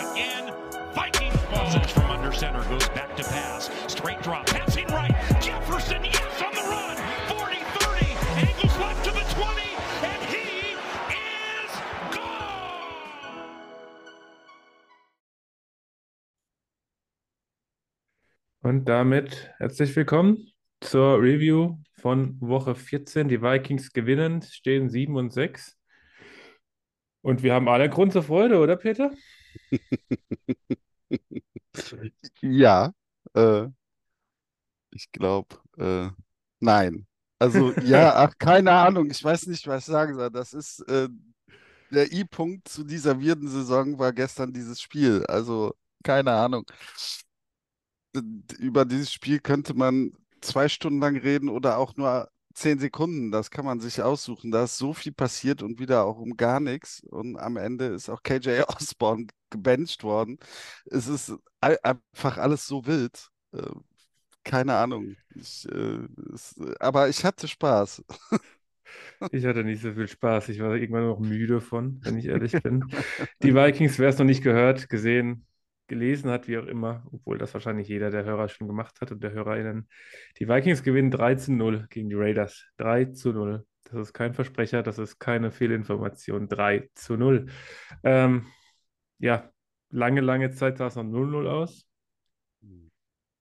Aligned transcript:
again. 0.00 0.52
Vikings 0.94 1.36
ball. 1.50 1.70
from 1.94 2.10
under 2.10 2.32
center 2.32 2.62
goes 2.68 2.88
back 2.90 3.14
to 3.16 3.24
pass. 3.24 3.70
Straight 3.86 4.22
drop. 4.22 4.46
Passing 4.46 4.86
right. 4.88 5.14
Jefferson, 5.40 6.04
yes, 6.04 6.42
on 6.42 6.52
the 6.54 6.62
run. 6.68 6.96
40-30. 7.28 8.16
Angles 8.48 8.78
left 8.78 9.04
to 9.04 9.10
the 9.12 9.24
20. 9.34 9.62
And 10.02 10.22
he 10.32 10.74
is 11.12 11.72
gone. 12.12 13.50
Und 18.62 18.88
damit 18.88 19.52
herzlich 19.58 19.94
willkommen 19.96 20.52
zur 20.80 21.20
Review 21.20 21.78
von 21.98 22.36
Woche 22.40 22.74
14. 22.74 23.28
Die 23.28 23.42
Vikings 23.42 23.92
gewinnen, 23.92 24.42
stehen 24.42 24.88
7 24.88 25.16
und 25.16 25.32
6. 25.32 25.76
Und 27.22 27.42
wir 27.42 27.52
haben 27.52 27.68
alle 27.68 27.90
Grund 27.90 28.12
zur 28.12 28.22
Freude, 28.22 28.58
oder 28.58 28.76
Peter? 28.76 29.10
Ja, 32.42 32.92
äh, 33.34 33.68
ich 34.90 35.10
glaube, 35.12 35.56
äh, 35.78 36.08
nein. 36.60 37.06
Also 37.38 37.72
ja, 37.82 38.14
ach, 38.16 38.34
keine 38.38 38.72
Ahnung, 38.72 39.10
ich 39.10 39.22
weiß 39.22 39.46
nicht, 39.46 39.66
was 39.66 39.80
ich 39.84 39.86
sagen 39.86 40.14
soll. 40.14 40.30
Das 40.30 40.52
ist 40.52 40.80
äh, 40.88 41.08
der 41.90 42.12
I-Punkt 42.12 42.68
zu 42.68 42.84
dieser 42.84 43.20
wirden 43.20 43.48
Saison 43.48 43.98
war 43.98 44.12
gestern 44.12 44.52
dieses 44.52 44.80
Spiel. 44.80 45.24
Also 45.26 45.74
keine 46.04 46.32
Ahnung. 46.32 46.64
Über 48.58 48.84
dieses 48.84 49.12
Spiel 49.12 49.38
könnte 49.40 49.74
man 49.74 50.12
zwei 50.40 50.68
Stunden 50.68 51.00
lang 51.00 51.16
reden 51.16 51.48
oder 51.48 51.78
auch 51.78 51.96
nur 51.96 52.28
zehn 52.54 52.78
Sekunden. 52.78 53.30
Das 53.30 53.50
kann 53.50 53.64
man 53.64 53.80
sich 53.80 54.02
aussuchen. 54.02 54.50
Da 54.50 54.64
ist 54.64 54.78
so 54.78 54.92
viel 54.94 55.12
passiert 55.12 55.62
und 55.62 55.78
wieder 55.80 56.04
auch 56.04 56.18
um 56.18 56.36
gar 56.36 56.60
nichts. 56.60 57.02
Und 57.04 57.36
am 57.38 57.56
Ende 57.56 57.86
ist 57.86 58.08
auch 58.08 58.22
KJ 58.22 58.62
Osborne 58.68 59.26
gebencht 59.50 60.02
worden. 60.04 60.38
Es 60.86 61.08
ist 61.08 61.32
einfach 61.60 62.38
alles 62.38 62.66
so 62.66 62.86
wild. 62.86 63.30
Äh, 63.52 63.62
keine 64.44 64.76
Ahnung. 64.76 65.16
Ich, 65.34 65.66
äh, 65.70 66.00
es, 66.34 66.56
aber 66.80 67.08
ich 67.08 67.24
hatte 67.24 67.48
Spaß. 67.48 68.04
Ich 69.32 69.44
hatte 69.44 69.64
nicht 69.64 69.82
so 69.82 69.92
viel 69.92 70.08
Spaß. 70.08 70.48
Ich 70.48 70.60
war 70.60 70.74
irgendwann 70.74 71.06
noch 71.06 71.20
müde 71.20 71.60
von, 71.60 72.00
wenn 72.04 72.18
ich 72.18 72.26
ehrlich 72.26 72.60
bin. 72.62 72.84
Die 73.42 73.54
Vikings, 73.54 73.98
wer 73.98 74.08
es 74.08 74.18
noch 74.18 74.24
nicht 74.24 74.42
gehört, 74.42 74.88
gesehen, 74.88 75.46
gelesen 75.90 76.30
hat, 76.30 76.48
wie 76.48 76.56
auch 76.56 76.66
immer, 76.66 77.06
obwohl 77.12 77.36
das 77.36 77.52
wahrscheinlich 77.52 77.88
jeder 77.88 78.10
der 78.10 78.24
Hörer 78.24 78.48
schon 78.48 78.66
gemacht 78.66 79.00
hat 79.02 79.12
und 79.12 79.22
der 79.22 79.32
HörerInnen. 79.32 79.88
Die 80.38 80.48
Vikings 80.48 80.82
gewinnen 80.82 81.10
3 81.10 81.34
zu 81.34 81.52
0 81.52 81.86
gegen 81.90 82.08
die 82.08 82.14
Raiders. 82.14 82.64
3 82.78 83.06
zu 83.06 83.32
0. 83.32 83.66
Das 83.84 84.00
ist 84.00 84.14
kein 84.14 84.32
Versprecher, 84.32 84.82
das 84.82 84.98
ist 84.98 85.18
keine 85.18 85.50
Fehlinformation. 85.50 86.48
3 86.48 86.88
zu 86.94 87.16
0. 87.16 87.46
Ähm, 88.04 88.46
ja, 89.18 89.50
lange, 89.90 90.22
lange 90.22 90.50
Zeit 90.52 90.78
sah 90.78 90.86
es 90.86 90.96
noch 90.96 91.04
0-0 91.04 91.46
aus. 91.46 91.86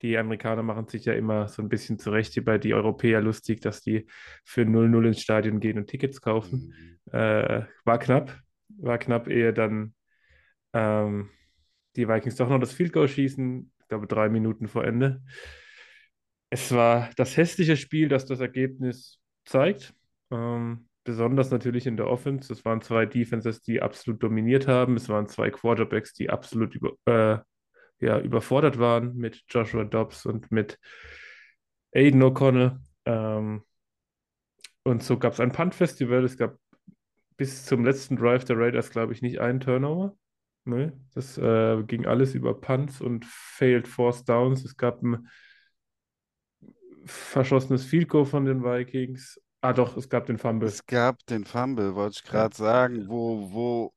Die 0.02 0.18
Amerikaner 0.18 0.64
machen 0.64 0.88
sich 0.88 1.06
ja 1.06 1.14
immer 1.14 1.48
so 1.50 1.62
ein 1.62 1.70
bisschen 1.70 2.00
zurecht 2.00 2.44
bei 2.46 2.58
die 2.58 2.74
Europäer 2.74 3.22
lustig, 3.22 3.62
dass 3.62 3.82
die 3.82 4.08
für 4.44 4.62
0-0 4.62 5.08
ins 5.08 5.22
Stadion 5.22 5.60
gehen 5.60 5.78
und 5.78 5.88
Tickets 5.88 6.22
kaufen. 6.22 6.74
Äh, 7.12 7.64
war 7.86 8.00
knapp, 8.00 8.40
war 8.78 8.98
knapp, 8.98 9.28
ehe 9.28 9.52
dann 9.52 9.94
ähm, 10.74 11.30
die 12.00 12.08
Vikings 12.08 12.36
doch 12.36 12.50
noch 12.50 12.60
das 12.60 12.72
Field 12.72 12.94
Goal 12.94 13.08
schießen, 13.08 13.72
ich 13.80 13.88
glaube 13.88 14.08
drei 14.08 14.30
Minuten 14.30 14.68
vor 14.68 14.84
Ende. 14.84 15.22
Es 16.50 16.72
war 16.74 17.10
das 17.16 17.38
hässliche 17.38 17.78
Spiel, 17.78 18.10
das 18.10 18.26
das 18.26 18.40
Ergebnis 18.40 19.20
zeigt. 19.46 19.94
Ähm, 20.32 20.88
besonders 21.04 21.52
natürlich 21.52 21.88
in 21.88 21.98
der 21.98 22.08
Offense. 22.08 22.52
Es 22.52 22.66
waren 22.66 22.82
zwei 22.82 23.06
Defenses, 23.06 23.62
die 23.62 23.82
absolut 23.82 24.22
dominiert 24.24 24.68
haben. 24.68 24.96
Es 24.96 25.10
waren 25.10 25.28
zwei 25.28 25.50
Quarterbacks, 25.50 26.14
die 26.14 26.30
absolut 26.30 26.76
über, 26.76 26.94
äh, 27.06 27.40
ja, 28.00 28.20
überfordert 28.20 28.80
waren 28.80 29.16
mit 29.16 29.44
Joshua 29.50 29.84
Dobbs 29.84 30.26
und 30.26 30.52
mit 30.52 30.80
Aiden 31.94 32.24
O'Connell. 32.24 32.80
Ähm, 33.06 33.64
und 34.84 35.04
so 35.04 35.18
gab 35.20 35.34
es 35.34 35.40
ein 35.40 35.52
Punt-Festival. 35.52 36.24
Es 36.24 36.38
gab 36.38 36.58
bis 37.38 37.66
zum 37.66 37.86
letzten 37.86 38.16
Drive 38.16 38.46
der 38.46 38.58
Raiders, 38.58 38.90
glaube 38.90 39.14
ich, 39.14 39.22
nicht 39.22 39.40
einen 39.40 39.60
Turnover. 39.60 40.16
Nee, 40.70 40.92
das 41.16 41.38
äh, 41.38 41.84
ging 41.84 42.06
alles 42.06 42.36
über 42.36 42.60
Punts 42.60 43.02
und 43.02 43.26
Failed 43.26 43.88
Force 43.88 44.24
Downs. 44.24 44.64
Es 44.64 44.78
gab 44.78 45.02
ein 45.02 45.28
verschossenes 47.06 47.86
Field 47.86 48.10
Goal 48.10 48.26
von 48.26 48.46
den 48.46 48.64
Vikings. 48.64 49.40
Ah, 49.62 49.74
doch, 49.74 49.98
es 49.98 50.08
gab 50.08 50.28
den 50.28 50.38
Fumble. 50.38 50.70
Es 50.70 50.86
gab 50.86 51.26
den 51.26 51.44
Fumble, 51.44 51.96
wollte 51.96 52.22
ich 52.24 52.30
gerade 52.30 52.56
sagen, 52.56 53.10
wo, 53.10 53.52
wo 53.52 53.94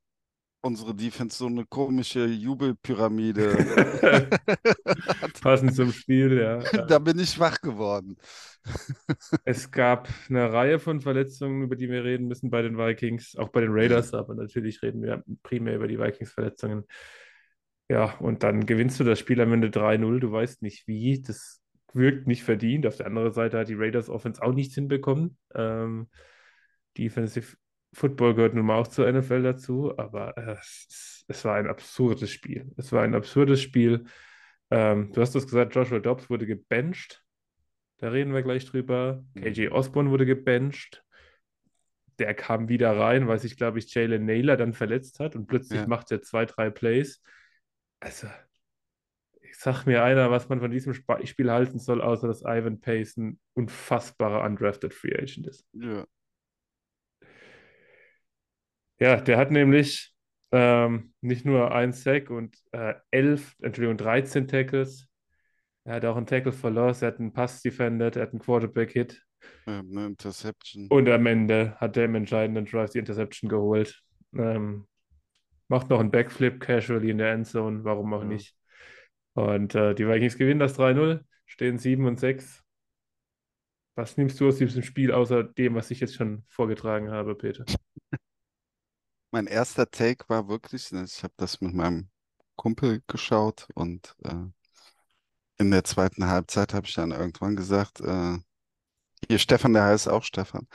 unsere 0.63 0.95
Defense 0.95 1.37
so 1.37 1.47
eine 1.47 1.67
komische 1.67 2.25
Jubelpyramide. 2.25 3.51
Passend 5.43 5.75
zum 5.75 5.93
Spiel, 5.93 6.39
ja. 6.39 6.59
Da 6.87 6.99
bin 6.99 7.19
ich 7.19 7.39
wach 7.39 7.61
geworden. 7.61 8.17
Es 9.45 9.71
gab 9.71 10.09
eine 10.29 10.53
Reihe 10.53 10.79
von 10.79 11.01
Verletzungen, 11.01 11.63
über 11.63 11.77
die 11.77 11.91
wir 11.91 12.05
reden 12.05 12.29
müssen 12.29 12.51
bei 12.51 12.63
den 12.63 12.79
Vikings, 12.79 13.37
auch 13.37 13.49
bei 13.49 13.61
den 13.61 13.71
Raiders, 13.73 14.15
aber 14.15 14.35
natürlich 14.35 14.83
reden 14.83 15.03
wir 15.03 15.25
primär 15.43 15.77
über 15.77 15.89
die 15.89 15.99
Vikings-Verletzungen. 15.99 16.85
Ja, 17.89 18.17
und 18.19 18.43
dann 18.43 18.65
gewinnst 18.65 19.01
du 19.01 19.05
das 19.05 19.19
Spiel 19.19 19.41
am 19.41 19.53
Ende 19.53 19.69
3-0. 19.69 20.21
Du 20.21 20.33
weißt 20.33 20.63
nicht 20.63 20.87
wie. 20.87 21.21
Das 21.21 21.61
wirkt 21.93 22.27
nicht 22.27 22.45
verdient. 22.45 22.87
Auf 22.87 22.97
der 22.97 23.07
anderen 23.07 23.33
Seite 23.33 23.59
hat 23.59 23.69
die 23.69 23.75
Raiders 23.75 24.09
Offense 24.09 24.43
auch 24.43 24.55
nichts 24.55 24.75
hinbekommen. 24.75 25.37
Ähm, 25.55 26.09
Defensive 26.97 27.57
Football 27.95 28.35
gehört 28.35 28.55
nun 28.55 28.67
mal 28.67 28.79
auch 28.79 28.89
zur 28.89 29.11
NFL 29.11 29.43
dazu, 29.43 29.97
aber 29.99 30.37
äh, 30.39 30.57
es, 30.59 31.25
es 31.29 31.45
war 31.45 31.57
ein 31.57 31.67
absurdes 31.67 32.31
Spiel. 32.31 32.73
Es 32.77 32.93
war 32.93 33.03
ein 33.03 33.15
absurdes 33.15 33.61
Spiel. 33.61 34.05
Ähm, 34.71 35.13
du 35.13 35.21
hast 35.21 35.35
das 35.35 35.45
gesagt, 35.45 35.75
Joshua 35.75 35.99
Dobbs 35.99 36.31
wurde 36.31 36.47
gebencht. 36.47 37.23
Da 38.03 38.09
reden 38.09 38.35
wir 38.35 38.43
gleich 38.43 38.65
drüber. 38.67 39.25
KJ 39.37 39.69
Osborne 39.69 40.11
wurde 40.11 40.27
gebencht. 40.27 41.05
Der 42.19 42.35
kam 42.35 42.69
wieder 42.69 42.99
rein, 42.99 43.29
weil 43.29 43.39
sich, 43.39 43.57
glaube 43.57 43.79
ich, 43.79 43.95
Jalen 43.95 44.25
Naylor 44.25 44.57
dann 44.57 44.73
verletzt 44.73 45.21
hat 45.21 45.37
und 45.37 45.47
plötzlich 45.47 45.83
Ja. 45.83 45.87
macht 45.87 46.11
er 46.11 46.21
zwei, 46.21 46.45
drei 46.45 46.69
Plays. 46.69 47.23
Also, 48.01 48.27
ich 49.41 49.57
sag 49.57 49.87
mir 49.87 50.03
einer, 50.03 50.33
was 50.33 50.49
man 50.49 50.59
von 50.59 50.73
diesem 50.73 50.91
Sp 50.99 51.23
Spiel 51.27 51.53
halten 51.53 51.79
soll, 51.79 52.03
außer 52.03 52.27
dass 52.27 52.43
Ivan 52.43 52.81
Pace 52.81 53.17
ein 53.19 53.39
unfassbarer 53.55 54.43
undrafted 54.43 54.93
Free 54.93 55.15
Agent 55.15 55.47
ist. 55.47 55.65
Ja. 55.73 56.05
Ja, 58.99 59.21
der 59.21 59.39
hat 59.39 59.53
nämlich 59.53 60.13
ähm, 60.51 61.15
nicht 61.21 61.45
nur 61.45 61.73
ein 61.73 61.93
Sack 61.93 62.31
und 62.31 62.57
äh, 62.73 62.95
elf, 63.13 63.55
Entschuldigung, 63.63 63.97
13 63.97 64.49
Tackles. 64.49 65.09
Er 65.85 65.95
hat 65.97 66.05
auch 66.05 66.17
einen 66.17 66.27
Tackle 66.27 66.53
for 66.53 66.71
Loss, 66.71 67.03
er 67.03 67.09
hat 67.09 67.19
einen 67.19 67.33
Pass 67.33 67.61
defended, 67.63 68.17
er 68.17 68.23
hat 68.23 68.31
einen 68.31 68.41
Quarterback-Hit 68.41 69.21
Eine 69.67 70.07
Interception. 70.07 70.87
und 70.89 71.09
am 71.09 71.27
Ende 71.27 71.75
hat 71.77 71.97
er 71.97 72.05
im 72.05 72.15
entscheidenden 72.15 72.67
Drive 72.67 72.91
die 72.91 72.99
Interception 73.01 73.49
geholt. 73.51 74.01
Ähm, 74.35 74.87
macht 75.69 75.91
noch 75.91 76.01
einen 76.01 76.11
Backflip 76.11 76.61
casually 76.61 77.11
in 77.11 77.19
der 77.19 77.33
Endzone, 77.33 77.83
warum 77.85 78.15
auch 78.15 78.23
Ja. 78.23 78.29
nicht. 78.29 78.57
Und 79.35 79.75
äh, 79.75 79.95
die 79.95 80.07
Vikings 80.07 80.37
gewinnen 80.37 80.61
das 80.61 80.75
3-0, 80.79 81.25
stehen 81.47 81.79
7 81.79 82.07
und 82.07 82.21
6. 82.21 82.63
Was 83.95 84.17
nimmst 84.17 84.41
du 84.41 84.49
aus 84.49 84.59
diesem 84.59 84.83
Spiel 84.83 85.13
außer 85.13 85.43
dem, 85.45 85.75
was 85.75 85.91
ich 85.91 86.01
jetzt 86.01 86.15
schon 86.15 86.45
vorgetragen 86.49 87.11
habe, 87.11 87.35
Peter? 87.35 87.65
Mein 89.31 89.47
erster 89.47 89.91
Take 89.91 90.29
war 90.29 90.49
wirklich, 90.49 90.93
ich 90.93 91.23
habe 91.25 91.35
das 91.39 91.61
mit 91.61 91.75
meinem 91.75 92.09
Kumpel 92.57 93.03
geschaut 93.07 93.69
und 93.75 94.15
äh, 94.25 94.35
in 95.63 95.71
der 95.73 95.85
zweiten 95.85 96.27
Halbzeit 96.29 96.75
habe 96.75 96.87
ich 96.87 96.95
dann 96.95 97.13
irgendwann 97.13 97.57
gesagt, 97.57 98.01
äh, 98.01 98.39
hier 99.29 99.39
Stefan, 99.39 99.73
der 99.75 99.85
heißt 99.85 100.09
auch 100.09 100.25
Stefan. 100.25 100.67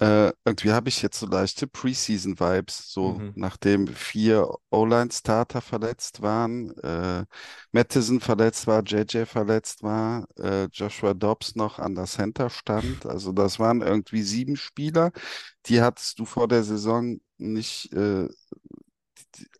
Äh, 0.00 0.32
irgendwie 0.44 0.72
habe 0.72 0.88
ich 0.88 1.00
jetzt 1.02 1.18
so 1.20 1.26
leichte 1.26 1.66
Preseason-Vibes, 1.66 2.92
so 2.92 3.20
Mhm. 3.20 3.32
nachdem 3.36 3.86
vier 3.88 4.48
O-Line-Starter 4.70 5.60
verletzt 5.60 6.22
waren, 6.22 6.76
äh, 6.78 7.24
Mattison 7.72 8.20
verletzt 8.20 8.66
war, 8.66 8.82
JJ 8.84 9.26
verletzt 9.26 9.82
war, 9.82 10.26
äh, 10.38 10.64
Joshua 10.72 11.14
Dobbs 11.14 11.54
noch 11.56 11.78
an 11.78 11.94
der 11.94 12.06
Center 12.06 12.50
stand. 12.50 13.06
Also 13.06 13.32
das 13.32 13.58
waren 13.60 13.80
irgendwie 13.80 14.22
sieben 14.22 14.56
Spieler, 14.56 15.12
die 15.66 15.80
hattest 15.82 16.18
du 16.18 16.24
vor 16.24 16.48
der 16.48 16.64
Saison 16.64 17.18
nicht, 17.38 17.92
äh, 17.92 18.28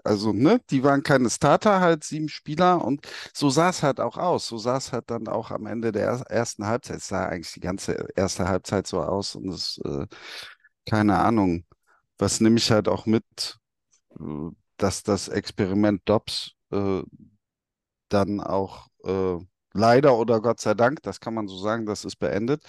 Also, 0.06 0.32
ne, 0.32 0.61
die 0.70 0.82
waren 0.85 1.03
keine 1.03 1.31
Starter, 1.31 1.81
halt 1.81 2.05
sieben 2.05 2.29
Spieler 2.29 2.85
und 2.85 3.06
so 3.35 3.50
sah 3.50 3.70
es 3.70 3.82
halt 3.82 4.00
auch 4.00 4.17
aus. 4.19 4.47
So 4.49 4.58
sah 4.58 4.76
es 4.79 4.93
halt 4.93 5.11
dann 5.11 5.29
auch 5.29 5.50
am 5.50 5.67
Ende 5.67 5.93
der 5.93 6.06
er- 6.06 6.31
ersten 6.31 6.67
Halbzeit. 6.67 6.99
Es 6.99 7.08
sah 7.08 7.26
eigentlich 7.26 7.53
die 7.55 7.61
ganze 7.61 8.08
erste 8.17 8.49
Halbzeit 8.49 8.87
so 8.87 9.00
aus 9.03 9.35
und 9.37 9.49
es, 9.50 9.79
äh, 9.85 10.06
keine 10.88 11.19
Ahnung. 11.19 11.64
Was 12.19 12.41
nehme 12.41 12.58
ich 12.58 12.70
halt 12.73 12.88
auch 12.88 13.06
mit, 13.06 13.25
äh, 14.20 14.25
dass 14.79 15.03
das 15.05 15.29
Experiment 15.29 16.03
Dobbs 16.06 16.52
äh, 16.73 17.02
dann 18.09 18.41
auch 18.41 18.88
äh, 19.05 19.38
leider 19.73 20.17
oder 20.17 20.41
Gott 20.41 20.61
sei 20.61 20.75
Dank, 20.75 21.02
das 21.02 21.20
kann 21.20 21.35
man 21.35 21.49
so 21.49 21.59
sagen, 21.59 21.87
das 21.87 22.05
ist 22.05 22.17
beendet. 22.17 22.62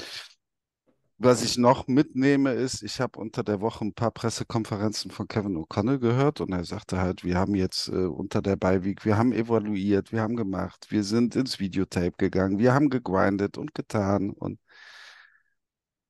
Was 1.19 1.41
ich 1.43 1.57
noch 1.57 1.87
mitnehme, 1.87 2.53
ist, 2.53 2.83
ich 2.83 3.01
habe 3.01 3.19
unter 3.19 3.43
der 3.43 3.59
Woche 3.59 3.83
ein 3.83 3.93
paar 3.93 4.11
Pressekonferenzen 4.11 5.09
von 5.09 5.27
Kevin 5.27 5.57
O'Connell 5.57 5.97
gehört 5.97 6.41
und 6.41 6.51
er 6.53 6.63
sagte 6.63 6.99
halt, 7.01 7.23
wir 7.23 7.37
haben 7.39 7.55
jetzt 7.55 7.87
äh, 7.87 8.05
unter 8.05 8.43
der 8.43 8.55
Bye-Week, 8.55 9.03
wir 9.03 9.17
haben 9.17 9.31
evaluiert, 9.33 10.11
wir 10.11 10.21
haben 10.21 10.35
gemacht, 10.35 10.87
wir 10.89 11.03
sind 11.03 11.35
ins 11.35 11.59
Videotape 11.59 12.13
gegangen, 12.17 12.59
wir 12.59 12.73
haben 12.75 12.91
gegrindet 12.91 13.57
und 13.57 13.73
getan 13.73 14.29
und 14.29 14.59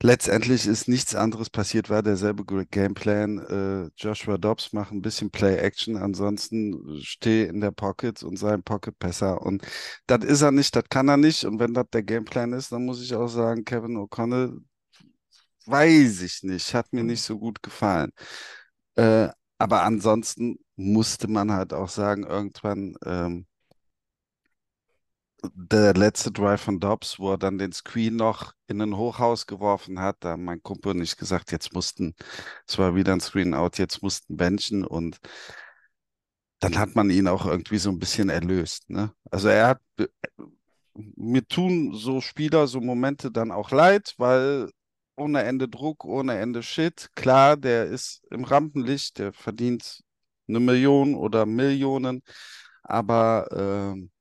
letztendlich 0.04 0.68
ist 0.68 0.90
nichts 0.90 1.16
anderes 1.16 1.50
passiert, 1.50 1.90
war 1.90 2.04
derselbe 2.04 2.44
Gameplan. 2.46 3.40
Äh, 3.40 3.90
Joshua 3.96 4.38
Dobbs 4.38 4.74
macht 4.74 4.92
ein 4.92 5.02
bisschen 5.02 5.32
Play-Action, 5.32 5.96
ansonsten 5.96 7.00
steh 7.02 7.46
in 7.46 7.62
der 7.62 7.72
Pocket 7.72 8.22
und 8.24 8.38
sei 8.38 8.54
ein 8.54 8.64
Pocket-Passer 8.64 9.42
und 9.42 9.64
das 10.06 10.26
ist 10.26 10.42
er 10.42 10.52
nicht, 10.52 10.76
das 10.76 10.84
kann 10.90 11.08
er 11.08 11.18
nicht 11.18 11.46
und 11.46 11.60
wenn 11.60 11.74
das 11.74 11.86
der 11.94 12.04
Gameplan 12.04 12.52
ist, 12.54 12.74
dann 12.74 12.86
muss 12.86 13.02
ich 13.02 13.16
auch 13.16 13.30
sagen, 13.30 13.64
Kevin 13.64 13.98
O'Connell 13.98 14.60
Weiß 15.68 16.22
ich 16.22 16.44
nicht, 16.44 16.74
hat 16.74 16.94
mir 16.94 17.04
nicht 17.04 17.22
so 17.22 17.38
gut 17.40 17.62
gefallen. 17.62 18.12
Äh, 18.96 19.30
aber 19.60 19.84
ansonsten 19.84 20.60
musste 20.76 21.28
man 21.28 21.52
halt 21.52 21.74
auch 21.74 21.90
sagen, 21.90 22.24
irgendwann 22.26 22.96
ähm, 23.06 23.48
der 25.54 25.94
letzte 25.94 26.32
Drive 26.32 26.62
von 26.62 26.80
Dobbs, 26.80 27.20
wo 27.20 27.32
er 27.34 27.38
dann 27.38 27.58
den 27.58 27.72
Screen 27.72 28.16
noch 28.16 28.54
in 28.68 28.82
ein 28.82 28.98
Hochhaus 28.98 29.46
geworfen 29.46 30.00
hat, 30.00 30.18
da 30.22 30.32
haben 30.32 30.44
mein 30.46 30.62
Kumpel 30.64 30.92
und 30.96 31.02
ich 31.02 31.16
gesagt, 31.18 31.52
jetzt 31.52 31.74
mussten, 31.74 32.16
es 32.68 32.78
war 32.80 32.96
wieder 32.96 33.14
ein 33.14 33.22
Screen 33.22 33.54
out, 33.54 33.78
jetzt 33.78 34.02
mussten 34.02 34.36
benchen 34.38 34.84
und 34.86 35.20
dann 36.60 36.78
hat 36.78 36.96
man 36.96 37.10
ihn 37.10 37.28
auch 37.28 37.46
irgendwie 37.46 37.78
so 37.78 37.90
ein 37.90 38.00
bisschen 38.00 38.30
erlöst, 38.30 38.90
ne? 38.90 39.14
Also 39.32 39.48
er 39.50 39.68
hat, 39.68 39.82
mir 41.16 41.48
tun 41.48 41.94
so 41.94 42.22
Spieler, 42.22 42.68
so 42.68 42.82
Momente 42.82 43.32
dann 43.32 43.52
auch 43.52 43.72
leid, 43.72 44.14
weil 44.18 44.70
ohne 45.18 45.44
Ende 45.44 45.68
Druck, 45.70 46.06
ohne 46.06 46.38
Ende 46.40 46.64
Shit. 46.64 47.10
Klar, 47.16 47.58
der 47.58 47.86
ist 47.88 48.24
im 48.32 48.44
Rampenlicht, 48.44 49.18
der 49.20 49.34
verdient 49.34 50.04
eine 50.48 50.60
Million 50.60 51.16
oder 51.16 51.46
Millionen, 51.46 52.22
aber 52.84 53.48
ähm, 53.94 54.12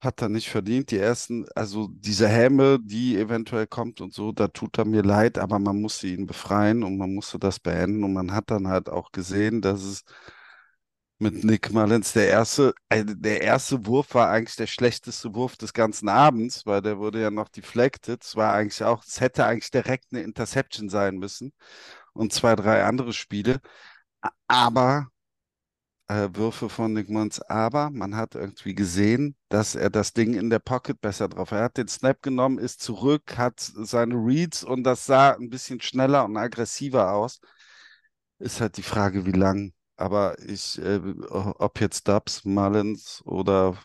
hat 0.00 0.20
er 0.22 0.28
nicht 0.28 0.50
verdient. 0.50 0.90
Die 0.90 0.98
ersten, 0.98 1.46
also 1.54 1.88
diese 1.90 2.28
Häme, 2.28 2.78
die 2.80 3.16
eventuell 3.16 3.66
kommt 3.66 4.00
und 4.00 4.12
so, 4.12 4.32
da 4.32 4.48
tut 4.48 4.78
er 4.78 4.84
mir 4.84 5.02
leid, 5.02 5.38
aber 5.38 5.58
man 5.58 5.80
musste 5.80 6.08
ihn 6.08 6.26
befreien 6.26 6.82
und 6.82 6.98
man 6.98 7.14
musste 7.14 7.38
das 7.38 7.58
beenden 7.60 8.04
und 8.04 8.12
man 8.12 8.32
hat 8.32 8.50
dann 8.50 8.68
halt 8.68 8.88
auch 8.90 9.12
gesehen, 9.12 9.62
dass 9.62 9.82
es 9.82 10.04
mit 11.24 11.42
Nick 11.44 11.72
Mullins. 11.72 12.12
Der 12.12 12.28
erste, 12.28 12.74
äh, 12.90 13.04
der 13.04 13.40
erste 13.42 13.86
Wurf 13.86 14.14
war 14.14 14.30
eigentlich 14.30 14.56
der 14.56 14.66
schlechteste 14.66 15.34
Wurf 15.34 15.56
des 15.56 15.72
ganzen 15.72 16.08
Abends, 16.08 16.66
weil 16.66 16.82
der 16.82 16.98
wurde 16.98 17.20
ja 17.22 17.30
noch 17.30 17.48
deflected. 17.48 18.22
Es 18.22 18.36
war 18.36 18.52
eigentlich 18.52 18.84
auch, 18.84 19.02
es 19.04 19.20
hätte 19.20 19.46
eigentlich 19.46 19.70
direkt 19.70 20.06
eine 20.12 20.22
Interception 20.22 20.88
sein 20.90 21.16
müssen 21.16 21.52
und 22.12 22.32
zwei, 22.32 22.54
drei 22.56 22.84
andere 22.84 23.12
Spiele. 23.14 23.60
Aber 24.48 25.08
äh, 26.08 26.28
Würfe 26.34 26.68
von 26.68 26.92
Nick 26.92 27.08
Mullins, 27.08 27.40
aber 27.42 27.90
man 27.90 28.16
hat 28.16 28.34
irgendwie 28.34 28.74
gesehen, 28.74 29.36
dass 29.48 29.74
er 29.74 29.90
das 29.90 30.12
Ding 30.12 30.34
in 30.34 30.50
der 30.50 30.58
Pocket 30.58 31.00
besser 31.00 31.28
drauf 31.28 31.50
hat. 31.50 31.58
Er 31.58 31.64
hat 31.64 31.76
den 31.78 31.88
Snap 31.88 32.22
genommen, 32.22 32.58
ist 32.58 32.80
zurück, 32.82 33.36
hat 33.38 33.60
seine 33.60 34.14
Reads 34.14 34.64
und 34.64 34.84
das 34.84 35.06
sah 35.06 35.32
ein 35.32 35.50
bisschen 35.50 35.80
schneller 35.80 36.24
und 36.24 36.36
aggressiver 36.36 37.12
aus. 37.12 37.40
Ist 38.38 38.60
halt 38.60 38.76
die 38.76 38.82
Frage, 38.82 39.26
wie 39.26 39.32
lang. 39.32 39.72
Aber 39.96 40.38
ich, 40.40 40.78
äh, 40.78 41.00
ob 41.30 41.80
jetzt 41.80 42.08
Dubs, 42.08 42.44
Mullins 42.44 43.22
oder 43.24 43.76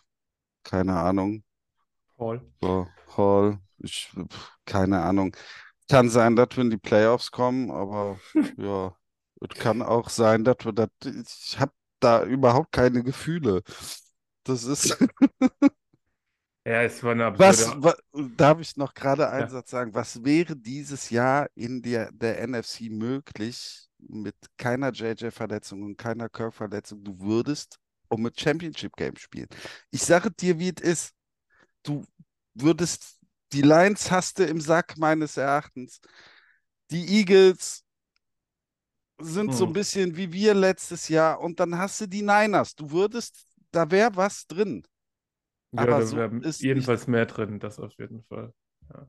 keine 0.64 0.98
Ahnung, 1.00 1.44
Hall. 2.18 2.42
so, 2.62 2.88
Hall, 3.18 3.60
ich, 3.80 4.12
keine 4.66 5.02
Ahnung. 5.04 5.36
Kann 5.90 6.10
sein, 6.10 6.36
dass 6.36 6.50
wir 6.56 6.64
in 6.64 6.70
die 6.70 6.78
Playoffs 6.78 7.32
kommen, 7.32 7.72
aber 7.72 8.20
ja, 8.58 8.96
es 9.42 9.58
kann 9.60 9.82
auch 9.82 10.10
sein, 10.10 10.44
dass 10.44 10.58
wir 10.64 10.74
das, 10.74 10.90
ich 11.06 11.60
habe 11.60 11.74
da 12.00 12.24
überhaupt 12.24 12.72
keine 12.72 13.04
Gefühle. 13.04 13.64
Das 14.44 14.64
ist, 14.64 14.98
Ja, 16.66 16.84
es 16.84 17.04
war 17.04 17.12
eine 17.12 17.26
was, 17.32 17.66
absurde. 17.66 17.84
wa, 17.84 17.96
darf 18.14 18.60
ich 18.60 18.76
noch 18.78 18.94
gerade 18.94 19.30
einen 19.30 19.48
Ja. 19.48 19.50
Satz 19.50 19.70
sagen? 19.72 19.94
Was 19.94 20.24
wäre 20.24 20.56
dieses 20.56 21.10
Jahr 21.10 21.48
in 21.56 21.82
der, 21.82 22.12
der 22.12 22.42
NFC 22.42 22.90
möglich 22.90 23.88
mit 24.00 24.36
keiner 24.58 24.92
JJ-Verletzung 24.92 25.84
und 25.84 25.98
keiner 25.98 26.30
Kirk-Verletzung? 26.30 27.04
Du 27.04 27.20
würdest 27.20 27.78
um 28.10 28.26
ein 28.26 28.32
Championship-Game 28.36 29.16
spielen. 29.18 29.48
Ich 29.92 30.02
sage 30.04 30.32
dir, 30.32 30.60
wie 30.60 30.70
es 30.76 30.82
ist. 30.82 31.14
Du 31.84 32.06
würdest, 32.56 33.20
die 33.54 33.62
Lions 33.64 34.12
hast 34.12 34.40
du 34.40 34.46
im 34.46 34.62
Sack 34.62 34.98
meines 34.98 35.38
Erachtens. 35.38 36.02
Die 36.92 37.06
Eagles 37.20 37.84
sind 39.22 39.54
so 39.54 39.66
ein 39.66 39.72
Hm. 39.72 39.74
bisschen 39.74 40.16
wie 40.16 40.32
wir 40.32 40.54
letztes 40.54 41.08
Jahr 41.10 41.40
und 41.42 41.60
dann 41.60 41.78
hast 41.78 42.00
du 42.02 42.08
die 42.08 42.22
Niners. 42.22 42.76
Du 42.76 42.90
würdest, 42.92 43.46
da 43.72 43.90
wäre 43.92 44.16
was 44.16 44.48
drin. 44.48 44.84
Ja, 45.72 45.82
Aber 45.82 45.92
da 45.92 46.02
so 46.02 46.18
wäre 46.18 46.36
ist 46.40 46.62
jedenfalls 46.62 47.08
mehr 47.08 47.26
drin, 47.26 47.60
das 47.60 47.80
auf 47.80 47.94
jeden 48.00 48.24
Fall. 48.24 48.54
Ja, 48.92 49.08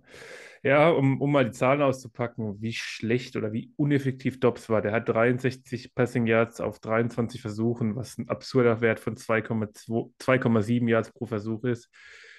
ja 0.62 0.90
um, 0.90 1.20
um 1.20 1.32
mal 1.32 1.44
die 1.44 1.52
Zahlen 1.52 1.82
auszupacken, 1.82 2.60
wie 2.60 2.72
schlecht 2.72 3.36
oder 3.36 3.52
wie 3.52 3.72
uneffektiv 3.76 4.40
Dobbs 4.40 4.68
war. 4.68 4.82
Der 4.82 4.92
hat 4.92 5.08
63 5.08 5.94
Passing 5.94 6.26
Yards 6.26 6.60
auf 6.60 6.80
23 6.80 7.40
Versuchen, 7.40 7.96
was 7.96 8.18
ein 8.18 8.28
absurder 8.28 8.80
Wert 8.80 9.00
von 9.00 9.16
2,2 9.16 10.12
2,7 10.20 10.88
Yards 10.88 11.12
pro 11.12 11.26
Versuch 11.26 11.64
ist. 11.64 11.88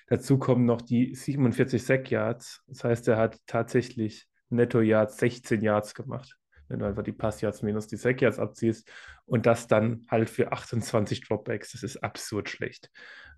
Dazu 0.08 0.38
kommen 0.38 0.66
noch 0.66 0.82
die 0.82 1.16
47 1.16 1.84
Sack 1.84 2.12
Yards. 2.12 2.62
Das 2.68 2.84
heißt, 2.84 3.08
er 3.08 3.18
hat 3.18 3.38
tatsächlich 3.48 4.28
Netto 4.50 4.82
Yards 4.82 5.18
16 5.18 5.62
Yards 5.62 5.94
gemacht, 5.94 6.36
wenn 6.68 6.80
du 6.80 6.86
einfach 6.86 7.04
die 7.04 7.14
Pass 7.14 7.40
Yards 7.40 7.62
minus 7.62 7.88
die 7.88 7.96
Sack 7.96 8.22
Yards 8.22 8.38
abziehst. 8.38 8.92
Und 9.26 9.46
das 9.46 9.68
dann 9.68 10.06
halt 10.10 10.30
für 10.30 10.52
28 10.52 11.22
Dropbacks. 11.22 11.72
Das 11.72 11.84
ist 11.84 12.04
absurd 12.04 12.50
schlecht. 12.50 12.92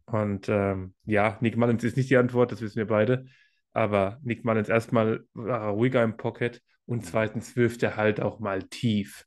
Und 0.05 0.49
ähm, 0.49 0.93
ja, 1.05 1.37
Nick 1.41 1.57
Mullins 1.57 1.83
ist 1.83 1.97
nicht 1.97 2.09
die 2.09 2.17
Antwort, 2.17 2.51
das 2.51 2.61
wissen 2.61 2.77
wir 2.77 2.87
beide. 2.87 3.25
Aber 3.71 4.19
Nick 4.23 4.45
Mullins 4.45 4.69
erstmal 4.69 5.23
war 5.33 5.61
er 5.61 5.69
ruhiger 5.69 6.03
im 6.03 6.17
Pocket 6.17 6.61
und 6.85 7.05
zweitens 7.05 7.55
wirft 7.55 7.81
er 7.83 7.95
halt 7.95 8.21
auch 8.21 8.39
mal 8.39 8.63
tief 8.63 9.25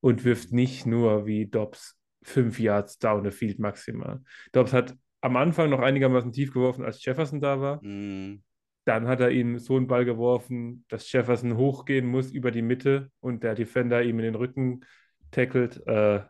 und 0.00 0.24
wirft 0.24 0.52
nicht 0.52 0.86
nur 0.86 1.26
wie 1.26 1.46
Dobbs 1.46 1.98
fünf 2.22 2.60
Yards 2.60 2.98
down 2.98 3.24
the 3.24 3.30
field 3.30 3.58
maximal. 3.58 4.20
Dobbs 4.52 4.72
hat 4.72 4.96
am 5.20 5.36
Anfang 5.36 5.70
noch 5.70 5.80
einigermaßen 5.80 6.32
tief 6.32 6.52
geworfen, 6.52 6.84
als 6.84 7.04
Jefferson 7.04 7.40
da 7.40 7.60
war. 7.60 7.82
Mm, 7.82 8.42
Dann 8.84 9.08
hat 9.08 9.20
er 9.20 9.30
ihm 9.30 9.58
so 9.58 9.76
einen 9.76 9.86
Ball 9.88 10.04
geworfen, 10.04 10.84
dass 10.88 11.10
Jefferson 11.10 11.56
hochgehen 11.56 12.06
muss 12.06 12.30
über 12.30 12.50
die 12.50 12.62
Mitte 12.62 13.10
und 13.20 13.42
der 13.42 13.54
Defender 13.54 14.02
ihm 14.02 14.18
in 14.18 14.24
den 14.24 14.34
Rücken 14.34 14.84
tackelt. 15.30 15.84
Äh, 15.86 16.20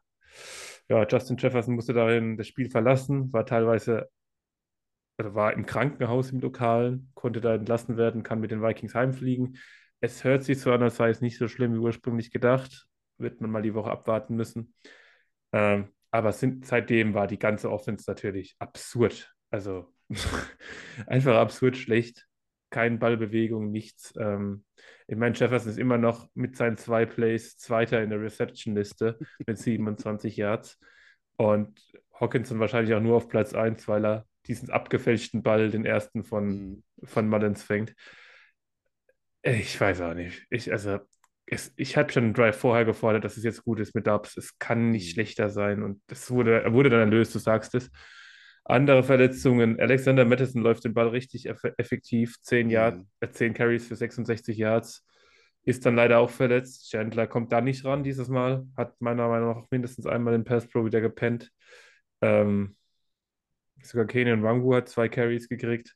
ja, 0.88 1.06
Justin 1.06 1.36
Jefferson 1.36 1.74
musste 1.74 1.92
darin 1.92 2.36
das 2.36 2.46
Spiel 2.48 2.70
verlassen, 2.70 3.32
war 3.32 3.44
teilweise, 3.46 4.08
also 5.16 5.34
war 5.34 5.52
im 5.52 5.66
Krankenhaus 5.66 6.30
im 6.30 6.40
Lokalen, 6.40 7.10
konnte 7.14 7.40
da 7.40 7.54
entlassen 7.54 7.96
werden, 7.96 8.22
kann 8.22 8.40
mit 8.40 8.50
den 8.50 8.62
Vikings 8.62 8.94
heimfliegen. 8.94 9.58
Es 10.00 10.22
hört 10.24 10.44
sich 10.44 10.60
so 10.60 10.72
an, 10.72 10.82
als 10.82 10.96
sei 10.96 11.10
es 11.10 11.20
nicht 11.20 11.38
so 11.38 11.48
schlimm 11.48 11.74
wie 11.74 11.78
ursprünglich 11.78 12.30
gedacht. 12.30 12.86
Wird 13.18 13.40
man 13.40 13.50
mal 13.50 13.62
die 13.62 13.74
Woche 13.74 13.90
abwarten 13.90 14.36
müssen. 14.36 14.74
Ähm, 15.52 15.88
aber 16.12 16.32
sind, 16.32 16.66
seitdem 16.66 17.14
war 17.14 17.26
die 17.26 17.38
ganze 17.38 17.70
Offense 17.70 18.04
natürlich 18.08 18.54
absurd. 18.60 19.34
Also 19.50 19.92
einfach 21.06 21.36
absurd 21.36 21.76
schlecht. 21.76 22.27
Keine 22.70 22.98
Ballbewegung, 22.98 23.70
nichts. 23.70 24.12
Ähm, 24.18 24.64
ich 25.06 25.16
meine, 25.16 25.34
Jefferson 25.34 25.70
ist 25.70 25.78
immer 25.78 25.98
noch 25.98 26.28
mit 26.34 26.56
seinen 26.56 26.76
zwei 26.76 27.06
Plays 27.06 27.56
Zweiter 27.56 28.02
in 28.02 28.10
der 28.10 28.20
Reception-Liste 28.20 29.18
mit 29.46 29.58
27 29.58 30.36
Yards. 30.36 30.78
Und 31.36 31.80
Hawkinson 32.14 32.60
wahrscheinlich 32.60 32.94
auch 32.94 33.00
nur 33.00 33.16
auf 33.16 33.28
Platz 33.28 33.54
1, 33.54 33.88
weil 33.88 34.04
er 34.04 34.26
diesen 34.46 34.70
abgefälschten 34.70 35.42
Ball, 35.42 35.70
den 35.70 35.84
ersten 35.84 36.24
von, 36.24 36.48
mm. 36.48 36.82
von 37.04 37.28
Mullins 37.28 37.62
fängt. 37.62 37.94
Ich 39.42 39.80
weiß 39.80 40.00
auch 40.00 40.14
nicht. 40.14 40.46
Ich, 40.50 40.72
also, 40.72 40.98
es, 41.46 41.72
ich 41.76 41.96
habe 41.96 42.12
schon 42.12 42.24
einen 42.24 42.34
Drive 42.34 42.56
vorher 42.56 42.84
gefordert, 42.84 43.24
dass 43.24 43.36
es 43.36 43.44
jetzt 43.44 43.64
gut 43.64 43.80
ist 43.80 43.94
mit 43.94 44.06
Dubs. 44.06 44.36
Es 44.36 44.58
kann 44.58 44.90
nicht 44.90 45.08
Mhm. 45.08 45.12
schlechter 45.12 45.50
sein. 45.50 45.82
Und 45.82 46.02
das 46.08 46.30
wurde, 46.30 46.62
er 46.62 46.72
wurde 46.72 46.90
dann 46.90 47.00
erlöst, 47.00 47.34
du 47.34 47.38
sagst 47.38 47.74
es. 47.74 47.90
Andere 48.68 49.02
Verletzungen. 49.02 49.80
Alexander 49.80 50.24
Madison 50.24 50.62
läuft 50.62 50.84
den 50.84 50.92
Ball 50.94 51.08
richtig 51.08 51.46
eff 51.46 51.62
effektiv. 51.78 52.36
10 52.42 52.68
Yard, 52.70 52.98
Mhm. 52.98 53.06
äh, 53.20 53.30
10 53.30 53.54
Carries 53.54 53.86
für 53.86 53.96
66 53.96 54.56
Yards. 54.58 55.04
ist 55.64 55.84
dann 55.84 55.96
leider 55.96 56.18
auch 56.20 56.30
verletzt. 56.30 56.88
Chandler 56.90 57.26
kommt 57.26 57.52
da 57.52 57.60
nicht 57.60 57.84
ran 57.84 58.02
dieses 58.02 58.28
Mal, 58.28 58.64
hat 58.74 58.98
meiner 59.02 59.28
Meinung 59.28 59.54
nach 59.54 59.66
mindestens 59.70 60.06
einmal 60.06 60.32
den 60.32 60.44
Pass 60.44 60.66
Pro 60.66 60.86
wieder 60.86 61.02
gepennt. 61.02 61.50
Ähm, 62.22 62.74
sogar 63.82 64.06
Kenan 64.06 64.42
Wangu 64.42 64.74
hat 64.74 64.88
zwei 64.88 65.08
Carries 65.10 65.46
gekriegt. 65.48 65.94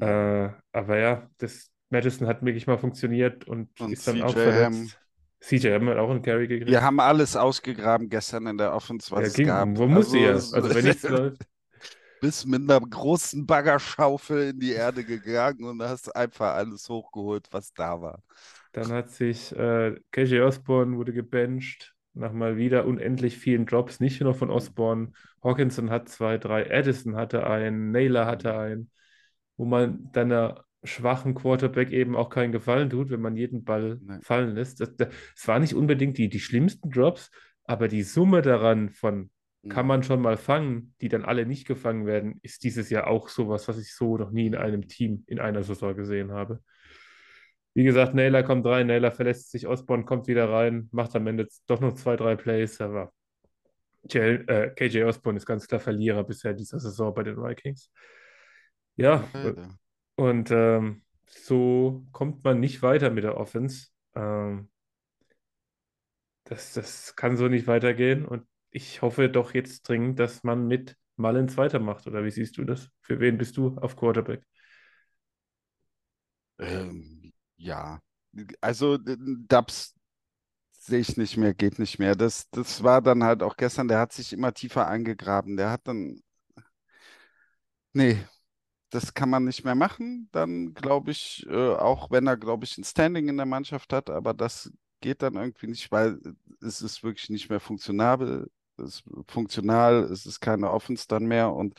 Äh, 0.00 0.48
aber 0.72 0.98
ja, 0.98 1.30
das 1.38 1.70
Madison 1.90 2.26
hat 2.26 2.44
wirklich 2.44 2.66
mal 2.66 2.78
funktioniert 2.78 3.46
und, 3.46 3.68
Und 3.80 3.92
ist 3.92 4.08
dann 4.08 4.22
auch 4.22 4.32
CJ 4.34 4.38
Ham. 4.40 4.72
verletzt. 4.74 4.98
CJ 5.40 5.68
Ham 5.74 5.88
hat 5.88 5.98
auch 5.98 6.10
einen 6.10 6.22
Carry 6.22 6.48
gekriegt. 6.48 6.70
Wir 6.70 6.82
haben 6.82 6.98
alles 6.98 7.36
ausgegraben 7.36 8.08
gestern 8.08 8.46
in 8.48 8.58
der 8.58 8.74
Offense, 8.74 9.10
was 9.12 9.20
Ja, 9.20 9.26
es 9.28 9.34
ging, 9.34 9.46
gab. 9.46 9.68
wo 9.76 9.86
musste 9.86 10.18
ja? 10.18 10.32
es- 10.32 10.52
Also 10.52 10.74
wenn 10.74 10.84
nichts 10.84 11.02
läuft. 11.08 11.42
Bist 12.20 12.46
mit 12.46 12.62
einer 12.62 12.80
großen 12.80 13.46
Baggerschaufel 13.46 14.50
in 14.50 14.60
die 14.60 14.72
Erde 14.72 15.04
gegangen 15.04 15.64
und 15.64 15.82
hast 15.82 16.14
einfach 16.14 16.54
alles 16.54 16.88
hochgeholt, 16.88 17.46
was 17.52 17.72
da 17.74 18.00
war. 18.00 18.22
Dann 18.72 18.92
hat 18.92 19.10
sich 19.10 19.52
äh, 19.56 19.94
KJ 20.12 20.40
Osborne 20.40 20.96
wurde 20.96 21.12
gebencht, 21.12 21.94
nach 22.14 22.32
mal 22.32 22.56
wieder 22.56 22.86
unendlich 22.86 23.36
vielen 23.38 23.66
Drops, 23.66 24.00
nicht 24.00 24.20
nur 24.20 24.34
von 24.34 24.50
Osborne. 24.50 25.12
Hawkinson 25.42 25.90
hat 25.90 26.08
zwei, 26.08 26.38
drei, 26.38 26.70
Addison 26.70 27.16
hatte 27.16 27.46
einen, 27.46 27.90
Naylor 27.90 28.26
hatte 28.26 28.56
einen, 28.56 28.90
wo 29.56 29.64
man 29.64 30.10
deiner 30.12 30.64
schwachen 30.84 31.34
Quarterback 31.34 31.90
eben 31.90 32.16
auch 32.16 32.28
keinen 32.30 32.52
Gefallen 32.52 32.90
tut, 32.90 33.10
wenn 33.10 33.20
man 33.20 33.36
jeden 33.36 33.64
Ball 33.64 34.00
Nee. 34.00 34.18
fallen 34.20 34.54
lässt. 34.54 34.80
Es 34.80 35.48
war 35.48 35.58
nicht 35.58 35.74
unbedingt 35.74 36.18
die, 36.18 36.28
die 36.28 36.40
schlimmsten 36.40 36.90
Drops, 36.90 37.30
aber 37.64 37.88
die 37.88 38.02
Summe 38.02 38.42
daran 38.42 38.90
von 38.90 39.30
kann 39.68 39.86
man 39.86 40.02
schon 40.02 40.20
mal 40.20 40.36
fangen, 40.36 40.94
die 41.00 41.08
dann 41.08 41.24
alle 41.24 41.46
nicht 41.46 41.66
gefangen 41.66 42.06
werden, 42.06 42.38
ist 42.42 42.64
dieses 42.64 42.90
Jahr 42.90 43.06
auch 43.06 43.28
sowas, 43.28 43.68
was 43.68 43.78
ich 43.78 43.94
so 43.94 44.16
noch 44.16 44.30
nie 44.30 44.46
in 44.46 44.54
einem 44.54 44.88
Team 44.88 45.24
in 45.26 45.40
einer 45.40 45.62
Saison 45.62 45.94
gesehen 45.94 46.32
habe. 46.32 46.62
Wie 47.74 47.84
gesagt, 47.84 48.14
Naylor 48.14 48.42
kommt 48.42 48.64
rein, 48.66 48.86
Naylor 48.86 49.10
verlässt 49.10 49.50
sich, 49.50 49.66
Osborne 49.66 50.04
kommt 50.04 50.28
wieder 50.28 50.48
rein, 50.48 50.88
macht 50.92 51.14
am 51.14 51.26
Ende 51.26 51.48
doch 51.66 51.80
noch 51.80 51.94
zwei, 51.94 52.16
drei 52.16 52.34
Plays, 52.34 52.80
aber 52.80 53.12
JL, 54.08 54.44
äh, 54.48 54.70
KJ 54.70 55.02
Osborne 55.04 55.36
ist 55.36 55.46
ganz 55.46 55.66
klar 55.68 55.80
Verlierer 55.80 56.24
bisher 56.24 56.54
dieser 56.54 56.80
Saison 56.80 57.12
bei 57.12 57.22
den 57.22 57.36
Vikings. 57.36 57.90
Ja, 58.96 59.28
Leider. 59.34 59.78
und 60.14 60.50
ähm, 60.50 61.02
so 61.26 62.06
kommt 62.12 62.44
man 62.44 62.60
nicht 62.60 62.82
weiter 62.82 63.10
mit 63.10 63.24
der 63.24 63.36
Offense. 63.36 63.88
Ähm, 64.14 64.70
das, 66.44 66.72
das 66.74 67.16
kann 67.16 67.36
so 67.36 67.48
nicht 67.48 67.66
weitergehen 67.66 68.24
und 68.24 68.46
ich 68.76 69.02
hoffe 69.02 69.28
doch 69.30 69.54
jetzt 69.54 69.88
dringend, 69.88 70.18
dass 70.20 70.44
man 70.44 70.66
mit 70.68 70.96
Mullins 71.16 71.56
weitermacht. 71.56 72.06
Oder 72.06 72.24
wie 72.24 72.30
siehst 72.30 72.58
du 72.58 72.64
das? 72.64 72.90
Für 73.00 73.20
wen 73.20 73.38
bist 73.38 73.56
du 73.56 73.76
auf 73.78 73.96
Quarterback? 73.96 74.42
Ähm, 76.58 77.32
ja, 77.56 78.00
also 78.60 78.94
äh, 78.94 79.16
Dubs 79.48 79.94
sehe 80.72 81.00
ich 81.00 81.16
nicht 81.16 81.36
mehr, 81.36 81.54
geht 81.54 81.78
nicht 81.78 81.98
mehr. 81.98 82.16
Das, 82.16 82.50
das 82.50 82.82
war 82.82 83.02
dann 83.02 83.24
halt 83.24 83.42
auch 83.42 83.56
gestern, 83.58 83.88
der 83.88 84.00
hat 84.00 84.12
sich 84.12 84.32
immer 84.32 84.54
tiefer 84.54 84.88
eingegraben. 84.88 85.56
Der 85.56 85.70
hat 85.70 85.88
dann, 85.88 86.22
nee, 87.92 88.18
das 88.90 89.14
kann 89.14 89.30
man 89.30 89.44
nicht 89.44 89.64
mehr 89.64 89.76
machen. 89.76 90.28
Dann 90.32 90.74
glaube 90.74 91.10
ich, 91.12 91.46
äh, 91.48 91.74
auch 91.76 92.10
wenn 92.10 92.26
er, 92.26 92.36
glaube 92.36 92.64
ich, 92.64 92.78
ein 92.78 92.84
Standing 92.84 93.28
in 93.28 93.36
der 93.36 93.46
Mannschaft 93.46 93.92
hat, 93.92 94.10
aber 94.10 94.34
das 94.34 94.72
geht 95.00 95.22
dann 95.22 95.36
irgendwie 95.36 95.68
nicht, 95.68 95.92
weil 95.92 96.20
es 96.62 96.82
ist 96.82 97.02
wirklich 97.04 97.30
nicht 97.30 97.50
mehr 97.50 97.60
funktionabel. 97.60 98.50
Ist 98.78 99.04
funktional, 99.28 100.04
es 100.04 100.26
ist 100.26 100.40
keine 100.40 100.70
Offense 100.70 101.06
dann 101.08 101.26
mehr 101.26 101.52
und 101.52 101.74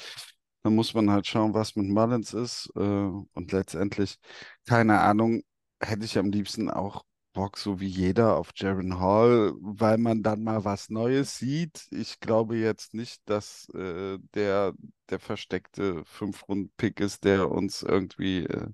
dann 0.63 0.75
muss 0.75 0.94
man 0.94 1.10
halt 1.12 1.27
schauen, 1.27 1.54
was 1.54 1.75
mit 1.75 1.88
Mullins 1.88 2.34
ist. 2.34 2.72
Äh, 2.75 2.80
und 2.80 3.51
letztendlich, 3.51 4.20
keine 4.68 5.00
Ahnung, 5.01 5.44
hätte 5.82 6.06
ich 6.06 6.18
am 6.18 6.32
liebsten 6.32 6.70
auch 6.70 7.06
Bock, 7.34 7.58
so 7.58 7.80
wie 7.80 7.88
jeder, 7.88 8.36
auf 8.36 8.50
Jaron 8.56 9.00
Hall, 9.00 9.54
weil 9.62 9.98
man 10.00 10.24
dann 10.24 10.44
mal 10.44 10.66
was 10.66 10.89
Neues 10.89 11.38
sieht. 11.38 11.88
Ich 11.92 12.20
glaube 12.20 12.58
jetzt 12.58 12.96
nicht, 12.96 13.22
dass 13.30 13.70
äh, 13.75 14.18
der, 14.34 14.74
der 15.10 15.20
versteckte 15.20 16.04
Fünf-Runden-Pick 16.06 17.00
ist, 17.00 17.24
der 17.25 17.51
uns 17.51 17.84
irgendwie 17.84 18.46
äh, 18.46 18.70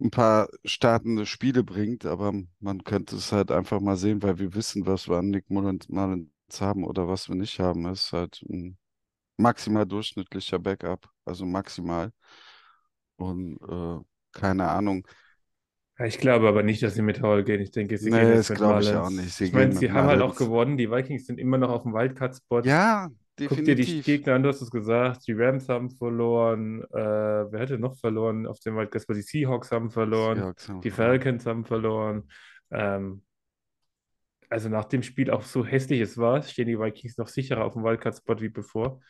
ein 0.00 0.10
paar 0.10 0.48
startende 0.64 1.26
Spiele 1.26 1.62
bringt, 1.64 2.04
aber 2.06 2.32
man 2.60 2.84
könnte 2.84 3.16
es 3.16 3.32
halt 3.32 3.50
einfach 3.50 3.80
mal 3.80 3.96
sehen, 3.96 4.22
weil 4.22 4.38
wir 4.38 4.54
wissen, 4.54 4.86
was 4.86 5.08
wir 5.08 5.16
an 5.18 5.30
Nick 5.30 5.48
Mullins, 5.50 5.88
Mullins 5.88 6.28
haben 6.60 6.84
oder 6.84 7.08
was 7.08 7.28
wir 7.28 7.36
nicht 7.36 7.58
haben. 7.60 7.86
Ist 7.86 8.12
halt 8.12 8.42
ein 8.48 8.78
maximal 9.38 9.86
durchschnittlicher 9.86 10.58
Backup, 10.60 11.10
also 11.24 11.46
maximal. 11.46 12.12
Und 13.16 13.58
äh, 13.68 14.00
keine 14.32 14.68
Ahnung. 14.68 15.06
Ich 16.04 16.18
glaube 16.18 16.48
aber 16.48 16.62
nicht, 16.62 16.82
dass 16.82 16.94
sie 16.94 17.02
mit 17.02 17.22
Hall 17.22 17.44
gehen. 17.44 17.60
Ich 17.60 17.70
denke, 17.70 17.96
sie 17.98 18.10
Nee, 18.10 18.16
gehen 18.16 18.30
jetzt 18.30 18.48
das 18.50 18.52
glaube 18.52 18.80
ich 18.82 18.94
auch 18.94 19.10
nicht. 19.10 19.32
Sie 19.34 19.44
Ich 19.46 19.52
meine, 19.52 19.72
sie 19.72 19.92
haben 19.92 20.08
halt 20.08 20.20
auch 20.22 20.34
gewonnen. 20.36 20.76
Die 20.76 20.90
Vikings 20.90 21.26
sind 21.26 21.38
immer 21.38 21.58
noch 21.58 21.70
auf 21.70 21.82
dem 21.82 21.92
Wildcard-Spot. 21.94 22.62
Ja, 22.62 23.08
Guck 23.44 23.64
dir 23.64 23.76
die 23.76 23.86
definitiv. 23.86 24.02
Gegner 24.02 24.34
an, 24.34 24.42
du 24.42 24.48
hast 24.50 24.62
es 24.62 24.70
gesagt. 24.70 25.26
Die 25.28 25.32
Rams 25.32 25.68
haben 25.68 25.90
verloren. 25.90 26.82
Äh, 26.92 26.96
wer 27.52 27.60
hätte 27.60 27.78
noch 27.78 27.96
verloren 27.98 28.46
auf 28.46 28.60
dem 28.60 28.76
Wildcard-Spot? 28.76 29.14
Die 29.14 29.22
Seahawks 29.22 29.72
haben 29.72 29.90
verloren. 29.90 30.38
Seahawks 30.38 30.68
haben 30.68 30.82
Die. 30.84 30.90
Falcons 30.90 31.46
haben 31.46 31.64
verloren. 31.64 32.28
Ähm, 32.70 33.22
also 34.52 34.68
nach 34.68 34.84
dem 34.86 35.02
Spiel, 35.02 35.30
auch 35.30 35.42
so 35.42 35.64
hässlich 35.66 36.00
es 36.00 36.18
war, 36.18 36.42
stehen 36.42 36.68
die 36.68 36.78
Vikings 36.78 37.18
noch 37.18 37.28
sicherer 37.28 37.64
auf 37.64 37.74
dem 37.74 37.84
Wildcard-Spot 37.84 38.40
wie 38.40 38.50
bevor. 38.50 39.00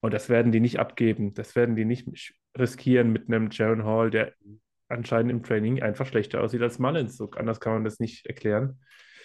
Und 0.00 0.14
das 0.14 0.28
werden 0.28 0.52
die 0.52 0.60
nicht 0.60 0.78
abgeben. 0.78 1.34
Das 1.34 1.56
werden 1.56 1.76
die 1.76 1.84
nicht 1.84 2.08
riskieren 2.58 3.12
mit 3.12 3.28
einem 3.28 3.50
Jaron 3.50 3.84
Hall, 3.84 4.10
der 4.10 4.34
anscheinend 4.88 5.32
im 5.32 5.42
Training 5.42 5.82
einfach 5.82 6.06
schlechter 6.06 6.42
aussieht 6.42 6.62
als 6.62 6.78
Mullins. 6.78 7.16
So 7.16 7.30
anders 7.32 7.60
kann 7.60 7.74
man 7.74 7.84
das 7.84 7.98
nicht 8.00 8.26
erklären. 8.26 8.80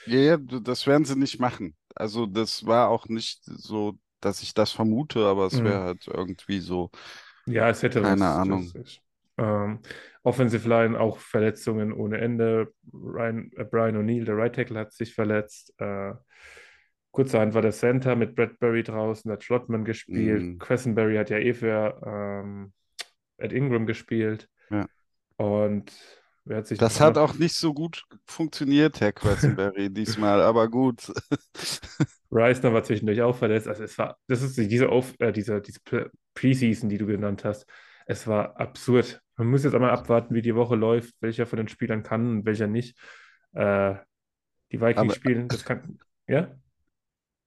Ja, 0.05 0.17
ja, 0.19 0.37
das 0.37 0.87
werden 0.87 1.05
sie 1.05 1.15
nicht 1.15 1.39
machen. 1.39 1.75
Also 1.95 2.25
das 2.25 2.65
war 2.65 2.89
auch 2.89 3.07
nicht 3.07 3.43
so, 3.45 3.99
dass 4.19 4.41
ich 4.41 4.53
das 4.53 4.71
vermute, 4.71 5.25
aber 5.27 5.45
es 5.45 5.61
Mhm. 5.61 5.61
wäre 5.63 5.83
halt 5.83 6.07
irgendwie 6.07 6.59
so, 6.59 6.91
Ja, 7.45 7.69
es 7.69 7.83
hätte 7.83 8.03
keine 8.03 8.25
was. 8.25 8.39
Ahnung. 8.39 8.73
Das 8.73 9.01
ähm, 9.41 9.79
Offensive 10.23 10.69
Line 10.69 10.99
auch 10.99 11.17
Verletzungen 11.17 11.91
ohne 11.91 12.19
Ende. 12.19 12.71
Ryan, 12.93 13.51
äh, 13.55 13.63
Brian 13.65 13.97
O'Neill, 13.97 14.25
der 14.25 14.37
Right 14.37 14.55
Tackle, 14.55 14.79
hat 14.79 14.93
sich 14.93 15.13
verletzt. 15.15 15.73
Äh, 15.79 16.13
kurzerhand 17.11 17.53
war 17.53 17.61
der 17.61 17.71
Center 17.71 18.15
mit 18.15 18.35
Bradbury 18.35 18.83
draußen, 18.83 19.31
hat 19.31 19.43
Schlottmann 19.43 19.83
gespielt. 19.83 20.43
Mhm. 20.43 20.59
Quessenberry 20.59 21.15
hat 21.17 21.29
ja 21.29 21.37
eh 21.37 21.53
für 21.53 21.99
ähm, 22.05 22.73
Ed 23.37 23.51
Ingram 23.51 23.85
gespielt. 23.87 24.47
Ja. 24.69 24.85
Und 25.37 25.91
wer 26.45 26.57
hat 26.57 26.67
sich 26.67 26.77
Das 26.77 27.01
hat 27.01 27.17
auch 27.17 27.33
nicht 27.33 27.55
so 27.55 27.73
gut 27.73 28.03
funktioniert, 28.25 29.01
Herr 29.01 29.11
Quessenberry, 29.11 29.89
diesmal, 29.93 30.41
aber 30.41 30.69
gut. 30.69 31.11
Reisner 32.29 32.73
war 32.73 32.83
zwischendurch 32.83 33.21
auch 33.23 33.35
verletzt. 33.35 33.67
Also 33.67 33.83
es 33.83 33.97
war, 33.97 34.17
das 34.27 34.41
ist 34.43 34.55
diese, 34.57 34.89
Auf, 34.89 35.13
äh, 35.19 35.31
diese, 35.31 35.59
diese 35.61 35.79
Pre- 35.81 36.11
Preseason, 36.35 36.89
die 36.89 36.97
du 36.99 37.07
genannt 37.07 37.43
hast. 37.43 37.65
Es 38.05 38.27
war 38.27 38.59
absurd. 38.59 39.21
Man 39.37 39.47
muss 39.47 39.63
jetzt 39.63 39.73
einmal 39.73 39.91
abwarten, 39.91 40.35
wie 40.35 40.41
die 40.41 40.55
Woche 40.55 40.75
läuft, 40.75 41.15
welcher 41.21 41.45
von 41.45 41.57
den 41.57 41.67
Spielern 41.67 42.03
kann 42.03 42.29
und 42.29 42.45
welcher 42.45 42.67
nicht. 42.67 42.97
Äh, 43.53 43.95
die 44.71 44.79
Vikings 44.79 44.97
Aber- 44.97 45.13
spielen, 45.15 45.47
das 45.47 45.65
kann, 45.65 45.99
ja? 46.27 46.55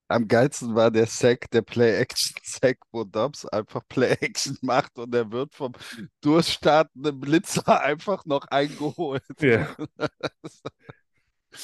Am 0.09 0.29
geilsten 0.29 0.75
war 0.75 0.91
der 0.91 1.07
Sack, 1.07 1.51
der 1.51 1.63
Play-Action-Sack, 1.63 2.77
wo 2.93 3.05
Dobbs 3.05 3.47
einfach 3.47 3.81
Play-Action 3.89 4.59
macht 4.61 4.99
und 4.99 5.15
er 5.15 5.33
wird 5.33 5.55
vom 5.55 5.73
durchstartenden 6.21 7.19
Blitzer 7.21 7.81
einfach 7.83 8.25
noch 8.27 8.47
eingeholt. 8.49 9.23
Ja. 9.41 9.75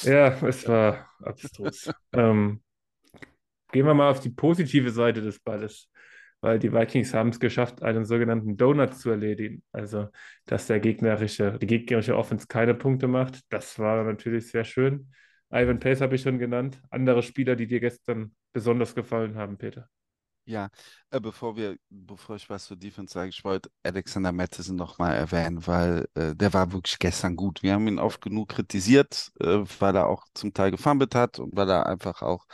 Ja, 0.02 0.28
es 0.46 0.68
war 0.68 1.10
abstrus. 1.20 1.90
Ähm, 2.12 2.62
gehen 3.72 3.86
wir 3.86 3.94
mal 3.94 4.10
auf 4.10 4.20
die 4.20 4.30
positive 4.30 4.90
Seite 4.90 5.20
des 5.20 5.40
Balles, 5.40 5.88
weil 6.40 6.58
die 6.58 6.72
Vikings 6.72 7.14
haben 7.14 7.30
es 7.30 7.40
geschafft, 7.40 7.82
einen 7.82 8.04
sogenannten 8.04 8.56
Donut 8.56 8.94
zu 8.94 9.10
erledigen. 9.10 9.62
Also, 9.72 10.08
dass 10.46 10.66
der 10.66 10.80
gegnerische, 10.80 11.58
die 11.58 11.66
gegnerische 11.66 12.16
Offense 12.16 12.46
keine 12.46 12.74
Punkte 12.74 13.08
macht. 13.08 13.40
Das 13.50 13.78
war 13.78 14.04
natürlich 14.04 14.50
sehr 14.50 14.64
schön. 14.64 15.12
Ivan 15.52 15.80
Pace 15.80 16.00
habe 16.00 16.14
ich 16.14 16.22
schon 16.22 16.38
genannt. 16.38 16.80
Andere 16.90 17.22
Spieler, 17.22 17.56
die 17.56 17.66
dir 17.66 17.80
gestern 17.80 18.34
besonders 18.52 18.94
gefallen 18.94 19.34
haben, 19.36 19.58
Peter. 19.58 19.88
Ja, 20.46 20.68
äh, 21.10 21.20
bevor 21.20 21.54
wir, 21.56 21.76
bevor 21.90 22.34
ich 22.34 22.48
was 22.50 22.64
zur 22.64 22.76
Defense 22.76 23.12
sage, 23.12 23.28
ich 23.28 23.44
wollte 23.44 23.70
Alexander 23.84 24.32
Mattison 24.32 24.74
nochmal 24.74 25.14
erwähnen, 25.14 25.64
weil 25.66 26.08
äh, 26.14 26.34
der 26.34 26.52
war 26.52 26.72
wirklich 26.72 26.98
gestern 26.98 27.36
gut. 27.36 27.62
Wir 27.62 27.74
haben 27.74 27.86
ihn 27.86 28.00
oft 28.00 28.20
genug 28.20 28.48
kritisiert, 28.48 29.30
äh, 29.38 29.58
weil 29.78 29.94
er 29.94 30.08
auch 30.08 30.24
zum 30.34 30.52
Teil 30.52 30.72
gefummelt 30.72 31.14
hat 31.14 31.38
und 31.38 31.54
weil 31.54 31.68
er 31.70 31.86
einfach 31.86 32.22
auch 32.22 32.46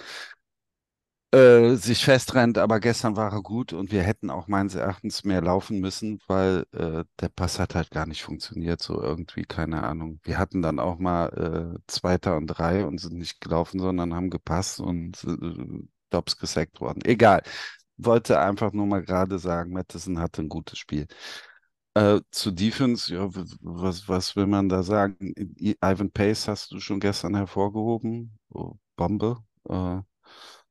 äh, 1.33 1.75
sich 1.77 2.05
festrennt, 2.05 2.59
aber 2.59 2.81
gestern 2.81 3.17
war 3.17 3.33
er 3.33 3.43
gut 3.43 3.73
und 3.73 3.93
wir 3.93 4.03
hätten 4.03 4.31
auch 4.31 4.49
meines 4.49 4.75
Erachtens 4.75 5.25
mehr 5.25 5.43
laufen 5.43 5.81
müssen, 5.81 6.21
weil 6.29 6.65
äh, 6.73 7.05
der 7.21 7.29
Pass 7.29 7.59
hat 7.59 7.75
halt 7.75 7.91
gar 7.91 8.07
nicht 8.07 8.23
funktioniert, 8.23 8.81
so 8.83 9.01
irgendwie, 9.03 9.45
keine 9.45 9.83
Ahnung. 9.83 10.21
Wir 10.25 10.39
hatten 10.39 10.63
dann 10.63 10.79
auch 10.79 10.99
mal 10.99 11.77
äh, 11.77 11.81
Zweiter 11.87 12.37
und 12.37 12.47
Drei 12.49 12.85
und 12.87 12.99
sind 13.01 13.15
nicht 13.19 13.41
gelaufen, 13.41 13.81
sondern 13.81 14.15
haben 14.15 14.31
gepasst 14.31 14.81
und 14.81 15.23
äh, 15.25 15.83
Dobbs 16.11 16.39
gesackt 16.39 16.81
worden. 16.81 17.01
Egal 17.05 17.43
wollte 17.99 18.39
einfach 18.41 18.73
nur 18.73 18.87
mal 18.87 19.03
gerade 19.03 19.39
sagen, 19.39 19.73
Mattison 19.73 20.19
hatte 20.19 20.43
ein 20.43 20.49
gutes 20.51 20.79
Spiel. 20.79 21.07
Äh, 21.95 22.21
zu 22.31 22.51
Defense, 22.51 23.13
ja, 23.15 23.29
was, 23.63 24.07
was 24.09 24.37
will 24.37 24.47
man 24.47 24.69
da 24.69 24.83
sagen? 24.83 25.17
Ivan 25.83 26.11
Pace 26.11 26.47
hast 26.49 26.73
du 26.73 26.81
schon 26.81 27.01
gestern 27.01 27.35
hervorgehoben. 27.35 28.39
Oh, 28.51 28.75
Bombe. 28.97 29.39
Äh, 29.69 30.01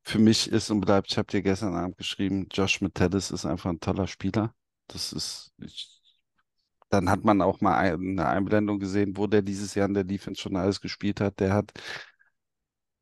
für 0.06 0.20
mich 0.20 0.50
ist 0.52 0.70
und 0.70 0.82
bleibt, 0.82 1.12
ich 1.12 1.18
habe 1.18 1.28
dir 1.28 1.42
gestern 1.42 1.76
Abend 1.76 1.98
geschrieben, 1.98 2.48
Josh 2.52 2.82
Metellus 2.82 3.32
ist 3.32 3.46
einfach 3.46 3.72
ein 3.72 3.80
toller 3.80 4.08
Spieler. 4.08 4.54
Das 4.88 5.12
ist, 5.14 5.54
ich, 5.60 6.00
dann 6.90 7.10
hat 7.10 7.24
man 7.24 7.42
auch 7.42 7.62
mal 7.62 7.76
ein, 7.78 8.20
eine 8.20 8.28
Einblendung 8.28 8.80
gesehen, 8.80 9.18
wo 9.18 9.28
der 9.28 9.42
dieses 9.42 9.76
Jahr 9.76 9.88
in 9.88 9.96
der 9.96 10.04
Defense 10.04 10.42
schon 10.42 10.56
alles 10.56 10.80
gespielt 10.82 11.22
hat. 11.22 11.40
Der 11.40 11.54
hat 11.54 11.72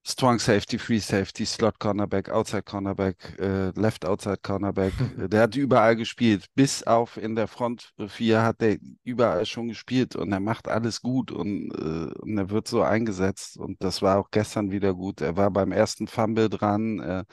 Strong 0.05 0.39
Safety, 0.39 0.77
Free 0.77 0.99
Safety, 0.99 1.45
Slot 1.45 1.79
Cornerback, 1.79 2.29
Outside 2.29 2.63
Cornerback, 2.63 3.39
äh, 3.39 3.69
Left 3.79 4.05
Outside 4.05 4.39
Cornerback. 4.43 4.93
Äh, 5.17 5.29
Der 5.29 5.41
hat 5.43 5.55
überall 5.55 5.95
gespielt. 5.95 6.45
Bis 6.55 6.83
auf 6.83 7.15
in 7.17 7.35
der 7.35 7.47
Front 7.47 7.93
4 8.07 8.41
hat 8.43 8.61
er 8.61 8.77
überall 9.03 9.45
schon 9.45 9.69
gespielt 9.69 10.15
und 10.15 10.31
er 10.33 10.39
macht 10.41 10.67
alles 10.67 11.01
gut 11.01 11.31
und, 11.31 11.71
äh, 11.71 12.13
und 12.19 12.37
er 12.37 12.49
wird 12.49 12.67
so 12.67 12.81
eingesetzt. 12.81 13.57
Und 13.57 13.81
das 13.81 14.01
war 14.01 14.19
auch 14.19 14.29
gestern 14.31 14.71
wieder 14.71 14.93
gut. 14.93 15.21
Er 15.21 15.37
war 15.37 15.51
beim 15.51 15.71
ersten 15.71 16.07
Fumble 16.07 16.49
dran. 16.49 16.99
Äh, 16.99 17.23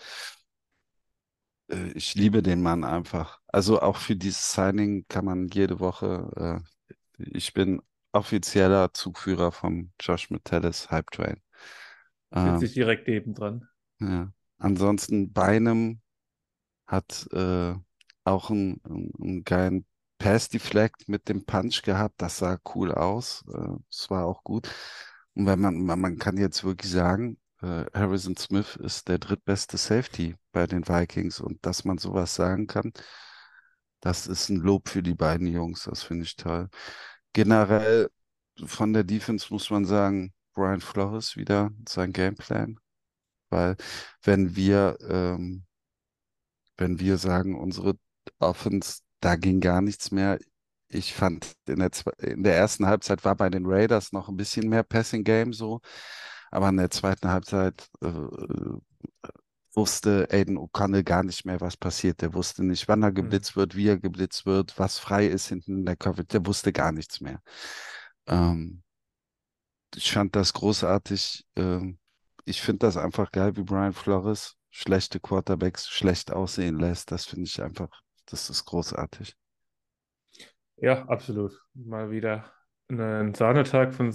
äh, 1.69 1.93
ich 1.93 2.15
liebe 2.15 2.43
den 2.43 2.62
Mann 2.62 2.85
einfach. 2.85 3.39
Also 3.49 3.81
auch 3.81 3.97
für 3.97 4.17
dieses 4.17 4.53
Signing 4.53 5.05
kann 5.09 5.25
man 5.25 5.49
jede 5.49 5.81
Woche, 5.81 6.62
äh, 7.19 7.25
ich 7.33 7.53
bin 7.55 7.83
offizieller 8.12 8.93
Zugführer 8.95 9.53
vom 9.53 9.93
Josh 10.00 10.31
Metellus 10.31 10.91
Hype 10.91 11.11
Train. 11.12 11.41
Sitze 12.35 12.65
Ähm, 12.65 12.65
ich 12.65 12.73
direkt 12.75 13.09
nebendran. 13.09 13.69
ja. 14.01 14.33
Ansonsten 14.59 15.33
Beinem 15.33 16.03
hat 16.87 17.27
äh, 17.33 17.75
auch 18.25 18.51
einen, 18.51 18.81
einen, 19.21 19.45
geilen 19.45 19.87
Pass 20.19 20.49
Deflect 20.51 21.09
mit 21.09 21.29
dem 21.29 21.47
Punch 21.47 21.83
gehabt. 21.83 22.21
Das 22.21 22.39
sah 22.39 22.59
cool 22.75 22.93
aus. 22.93 23.45
Äh, 23.49 23.77
das 23.91 24.11
war 24.11 24.27
auch 24.27 24.45
gut. 24.45 24.69
Und 25.35 25.47
wenn 25.47 25.61
man, 25.61 25.83
man, 25.85 26.01
man 26.01 26.19
kann 26.19 26.37
jetzt 26.37 26.65
wirklich 26.65 26.93
sagen, 26.93 27.39
äh, 27.63 27.87
Harrison 27.95 28.37
Smith 28.37 28.77
ist 28.77 29.09
der 29.09 29.19
drittbeste 29.19 29.77
Safety 29.79 30.37
bei 30.53 30.67
den 30.67 30.87
Vikings 30.87 31.41
und 31.41 31.65
dass 31.65 31.85
man 31.85 31.99
sowas 31.99 32.35
sagen 32.35 32.67
kann, 32.67 32.93
das 34.01 34.27
ist 34.27 34.49
ein 34.49 34.57
Lob 34.57 34.89
für 34.89 35.03
die 35.03 35.15
beiden 35.15 35.47
Jungs. 35.47 35.85
Das 35.85 36.03
finde 36.03 36.25
ich 36.25 36.37
toll. 36.37 36.69
Generell 37.33 38.11
von 38.65 38.93
der 38.93 39.05
Defense 39.05 39.49
muss 39.53 39.71
man 39.71 39.85
sagen, 39.85 40.33
Brian 40.54 40.80
Flores 40.80 41.37
wieder 41.37 41.71
sein 41.88 42.12
Gameplan. 42.12 42.78
Weil 43.50 43.76
wenn 44.23 44.57
wir, 44.57 44.99
ähm, 45.09 45.64
wenn 46.76 47.00
wir 47.00 47.19
sagen, 47.19 47.59
unsere 47.59 47.99
Offense, 48.38 49.00
da 49.21 49.37
ging 49.37 49.61
gar 49.61 49.80
nichts 49.83 50.11
mehr. 50.12 50.38
Ich 50.88 51.14
fand, 51.14 51.54
in 51.66 51.78
der, 51.80 51.90
in 52.19 52.42
der 52.42 52.57
ersten 52.57 52.87
Halbzeit 52.87 53.25
war 53.25 53.37
bei 53.37 53.50
den 53.50 53.66
Raiders 53.66 54.12
noch 54.12 54.28
ein 54.28 54.37
bisschen 54.37 54.69
mehr 54.69 54.83
Passing 54.83 55.25
Game 55.25 55.52
so, 55.52 55.80
aber 56.50 56.69
in 56.71 56.76
der 56.78 56.90
zweiten 56.90 57.28
Halbzeit 57.28 57.88
äh, 58.02 58.12
wusste 59.75 60.28
Aiden 60.30 60.59
O'Connell 60.59 61.04
gar 61.04 61.23
nicht 61.23 61.45
mehr, 61.45 61.61
was 61.61 61.76
passiert. 61.76 62.23
Der 62.23 62.35
wusste 62.35 62.64
nicht, 62.64 62.88
wann 62.88 63.02
er 63.02 63.12
geblitzt 63.12 63.57
wird, 63.57 63.76
wie 63.76 63.88
er 63.88 63.99
geblitzt 63.99 64.47
wird, 64.47 64.78
was 64.78 64.99
frei 64.99 65.26
ist 65.26 65.49
hinten 65.49 65.78
in 65.80 65.87
der 65.87 65.97
Coverage. 65.97 66.28
Der 66.28 66.47
wusste 66.47 66.73
gar 66.73 66.92
nichts 66.92 67.21
mehr. 67.21 67.40
Ähm, 68.26 68.83
ich 69.97 70.13
fand 70.13 70.37
das 70.37 70.53
großartig. 70.53 71.47
Ähm, 71.57 71.99
ich 72.45 72.63
finde 72.63 72.81
das 72.87 72.97
einfach 72.97 73.33
geil, 73.33 73.57
wie 73.57 73.63
Brian 73.63 73.93
Flores 73.93 74.57
schlechte 74.71 75.21
Quarterbacks 75.21 75.89
schlecht 75.89 76.33
aussehen 76.33 76.79
lässt. 76.79 77.11
Das 77.13 77.27
finde 77.27 77.47
ich 77.47 77.61
einfach, 77.63 77.89
das 78.27 78.51
ist 78.51 78.65
großartig. 78.67 79.37
Ja, 80.77 81.07
absolut. 81.09 81.53
Mal 81.75 82.11
wieder 82.11 82.51
ein 82.89 83.35
Sahnetag 83.35 83.95
von, 83.95 84.13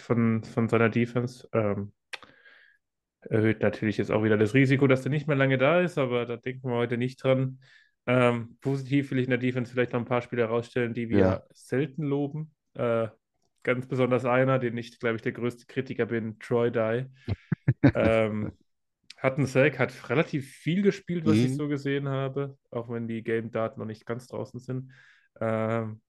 von, 0.00 0.42
von 0.44 0.68
seiner 0.68 0.88
Defense. 0.88 1.48
Ähm, 1.52 1.92
erhöht 3.20 3.60
natürlich 3.60 3.96
jetzt 3.96 4.10
auch 4.10 4.22
wieder 4.22 4.36
das 4.38 4.54
Risiko, 4.54 4.86
dass 4.86 5.04
er 5.04 5.10
nicht 5.10 5.26
mehr 5.26 5.36
lange 5.36 5.58
da 5.58 5.80
ist, 5.80 5.98
aber 5.98 6.26
da 6.26 6.36
denken 6.36 6.68
wir 6.68 6.76
heute 6.76 6.96
nicht 6.96 7.22
dran. 7.22 7.60
Ähm, 8.06 8.56
positiv 8.60 9.10
will 9.10 9.18
ich 9.18 9.24
in 9.24 9.30
der 9.30 9.38
Defense 9.38 9.72
vielleicht 9.72 9.92
noch 9.92 10.00
ein 10.00 10.06
paar 10.06 10.22
Spieler 10.22 10.44
herausstellen, 10.44 10.94
die 10.94 11.08
wir 11.08 11.18
Ja. 11.18 11.42
selten 11.52 12.04
loben. 12.04 12.54
Äh, 12.74 13.08
ganz 13.66 13.88
besonders 13.88 14.24
einer, 14.24 14.60
den 14.60 14.78
ich, 14.78 14.98
glaube 15.00 15.16
ich, 15.16 15.22
der 15.22 15.32
größte 15.32 15.66
Kritiker 15.66 16.06
bin, 16.06 16.38
Troy 16.40 16.72
Dye. 16.72 17.06
ähm, 17.94 18.52
hat 19.18 19.38
einen 19.38 19.46
Sack, 19.46 19.78
hat 19.78 20.10
relativ 20.10 20.50
viel 20.50 20.82
gespielt, 20.82 21.26
was 21.26 21.44
ich 21.44 21.52
Mhm. 21.52 21.56
so 21.56 21.68
gesehen 21.68 22.08
habe, 22.08 22.58
auch 22.70 22.88
wenn 22.90 23.08
die 23.08 23.22
Game-Daten 23.24 23.80
noch 23.80 23.86
nicht 23.86 24.06
ganz 24.06 24.28
draußen 24.28 24.60
sind. 24.60 24.92
Ähm, 25.40 26.02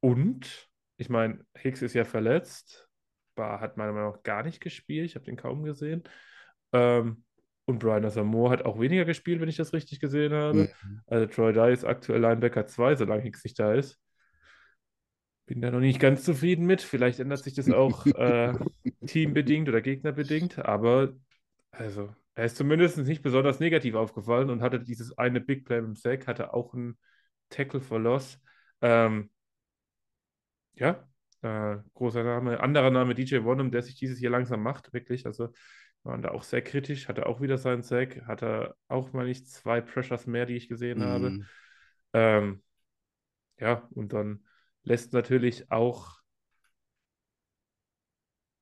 und, 0.00 0.68
ich 0.96 1.08
meine, 1.08 1.44
Hicks 1.56 1.82
ist 1.82 1.94
ja 1.94 2.04
verletzt. 2.04 2.88
Barr 3.34 3.60
hat 3.60 3.76
meiner 3.76 3.92
Meinung 3.92 4.12
nach 4.14 4.22
gar 4.22 4.42
nicht 4.42 4.60
gespielt. 4.60 5.06
Ich 5.06 5.14
habe 5.16 5.24
den 5.24 5.36
kaum 5.36 5.64
gesehen. 5.64 6.04
Ähm, 6.72 7.24
und 7.66 7.80
Brian 7.80 8.04
Asamoah 8.04 8.50
hat 8.50 8.64
auch 8.64 8.80
weniger 8.80 9.04
gespielt, 9.04 9.40
wenn 9.40 9.48
ich 9.48 9.56
das 9.56 9.72
richtig 9.72 10.00
gesehen 10.00 10.32
habe. 10.32 10.70
Mhm. 10.82 11.02
Also 11.06 11.26
Troy 11.26 11.52
Dye 11.52 11.72
ist 11.72 11.84
aktuell 11.84 12.20
Linebacker 12.20 12.66
2, 12.66 12.96
solange 12.96 13.22
Hicks 13.22 13.44
nicht 13.44 13.58
da 13.58 13.74
ist. 13.74 14.00
Bin 15.48 15.62
da 15.62 15.70
noch 15.70 15.80
nicht 15.80 15.98
ganz 15.98 16.24
zufrieden 16.24 16.66
mit. 16.66 16.82
Vielleicht 16.82 17.20
ändert 17.20 17.42
sich 17.42 17.54
das 17.54 17.70
auch 17.70 18.04
äh, 18.16 18.52
teambedingt 19.06 19.66
oder 19.66 19.80
gegnerbedingt. 19.80 20.58
Aber 20.58 21.14
also, 21.70 22.14
er 22.34 22.44
ist 22.44 22.58
zumindest 22.58 22.98
nicht 22.98 23.22
besonders 23.22 23.58
negativ 23.58 23.94
aufgefallen 23.94 24.50
und 24.50 24.60
hatte 24.60 24.78
dieses 24.78 25.16
eine 25.16 25.40
Big 25.40 25.64
Play 25.64 25.78
im 25.78 25.96
Sack, 25.96 26.26
hatte 26.26 26.52
auch 26.52 26.74
einen 26.74 26.98
Tackle 27.48 27.80
for 27.80 27.98
Loss. 27.98 28.38
Ähm, 28.82 29.30
ja, 30.74 31.08
äh, 31.40 31.78
großer 31.94 32.24
Name. 32.24 32.60
Anderer 32.60 32.90
Name, 32.90 33.14
DJ 33.14 33.42
Wonnum, 33.42 33.70
der 33.70 33.80
sich 33.80 33.94
dieses 33.94 34.20
Jahr 34.20 34.32
langsam 34.32 34.62
macht, 34.62 34.92
wirklich. 34.92 35.24
Also 35.24 35.48
waren 36.02 36.20
da 36.20 36.32
auch 36.32 36.42
sehr 36.42 36.60
kritisch, 36.60 37.08
hatte 37.08 37.24
auch 37.24 37.40
wieder 37.40 37.56
seinen 37.56 37.82
Sack, 37.82 38.26
hatte 38.26 38.74
auch 38.86 39.14
mal 39.14 39.24
nicht 39.24 39.48
zwei 39.48 39.80
Pressures 39.80 40.26
mehr, 40.26 40.44
die 40.44 40.56
ich 40.56 40.68
gesehen 40.68 41.02
habe. 41.02 41.30
Mhm. 41.30 41.46
Ähm, 42.12 42.62
ja, 43.58 43.88
und 43.94 44.12
dann 44.12 44.44
lässt 44.84 45.12
natürlich 45.12 45.70
auch 45.70 46.18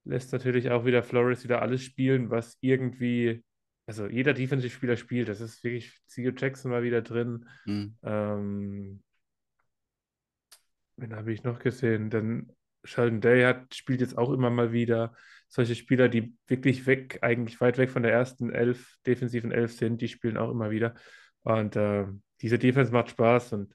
lässt 0.07 0.33
natürlich 0.33 0.71
auch 0.71 0.85
wieder 0.85 1.03
Flores 1.03 1.45
wieder 1.45 1.61
alles 1.61 1.83
spielen, 1.83 2.31
was 2.31 2.57
irgendwie, 2.61 3.45
also 3.87 4.07
jeder 4.07 4.33
Defensive-Spieler 4.33 4.97
spielt. 4.97 5.29
Das 5.29 5.41
ist 5.41 5.63
wirklich, 5.65 6.01
Theo 6.09 6.33
Jackson 6.35 6.71
war 6.71 6.83
wieder 6.83 7.03
drin. 7.03 7.49
Mhm. 7.67 7.97
Ähm, 8.03 9.03
wen 10.97 11.15
habe 11.15 11.33
ich 11.33 11.43
noch 11.43 11.59
gesehen? 11.59 12.09
Dann 12.09 12.53
Sheldon 12.85 13.21
Day 13.21 13.43
hat, 13.43 13.75
spielt 13.75 14.01
jetzt 14.01 14.17
auch 14.17 14.31
immer 14.33 14.49
mal 14.49 14.73
wieder. 14.73 15.15
Solche 15.49 15.75
Spieler, 15.75 16.09
die 16.09 16.37
wirklich 16.47 16.87
weg, 16.87 17.19
eigentlich 17.23 17.61
weit 17.61 17.79
weg 17.79 17.91
von 17.91 18.03
der 18.03 18.13
ersten 18.13 18.51
Elf, 18.51 18.97
defensiven 19.07 19.51
Elf 19.51 19.73
sind, 19.73 20.01
die 20.01 20.09
spielen 20.09 20.37
auch 20.37 20.51
immer 20.51 20.71
wieder. 20.71 20.95
Und 21.43 21.77
äh, 21.77 22.07
diese 22.41 22.59
Defense 22.59 22.93
macht 22.93 23.11
Spaß 23.11 23.55
und 23.55 23.75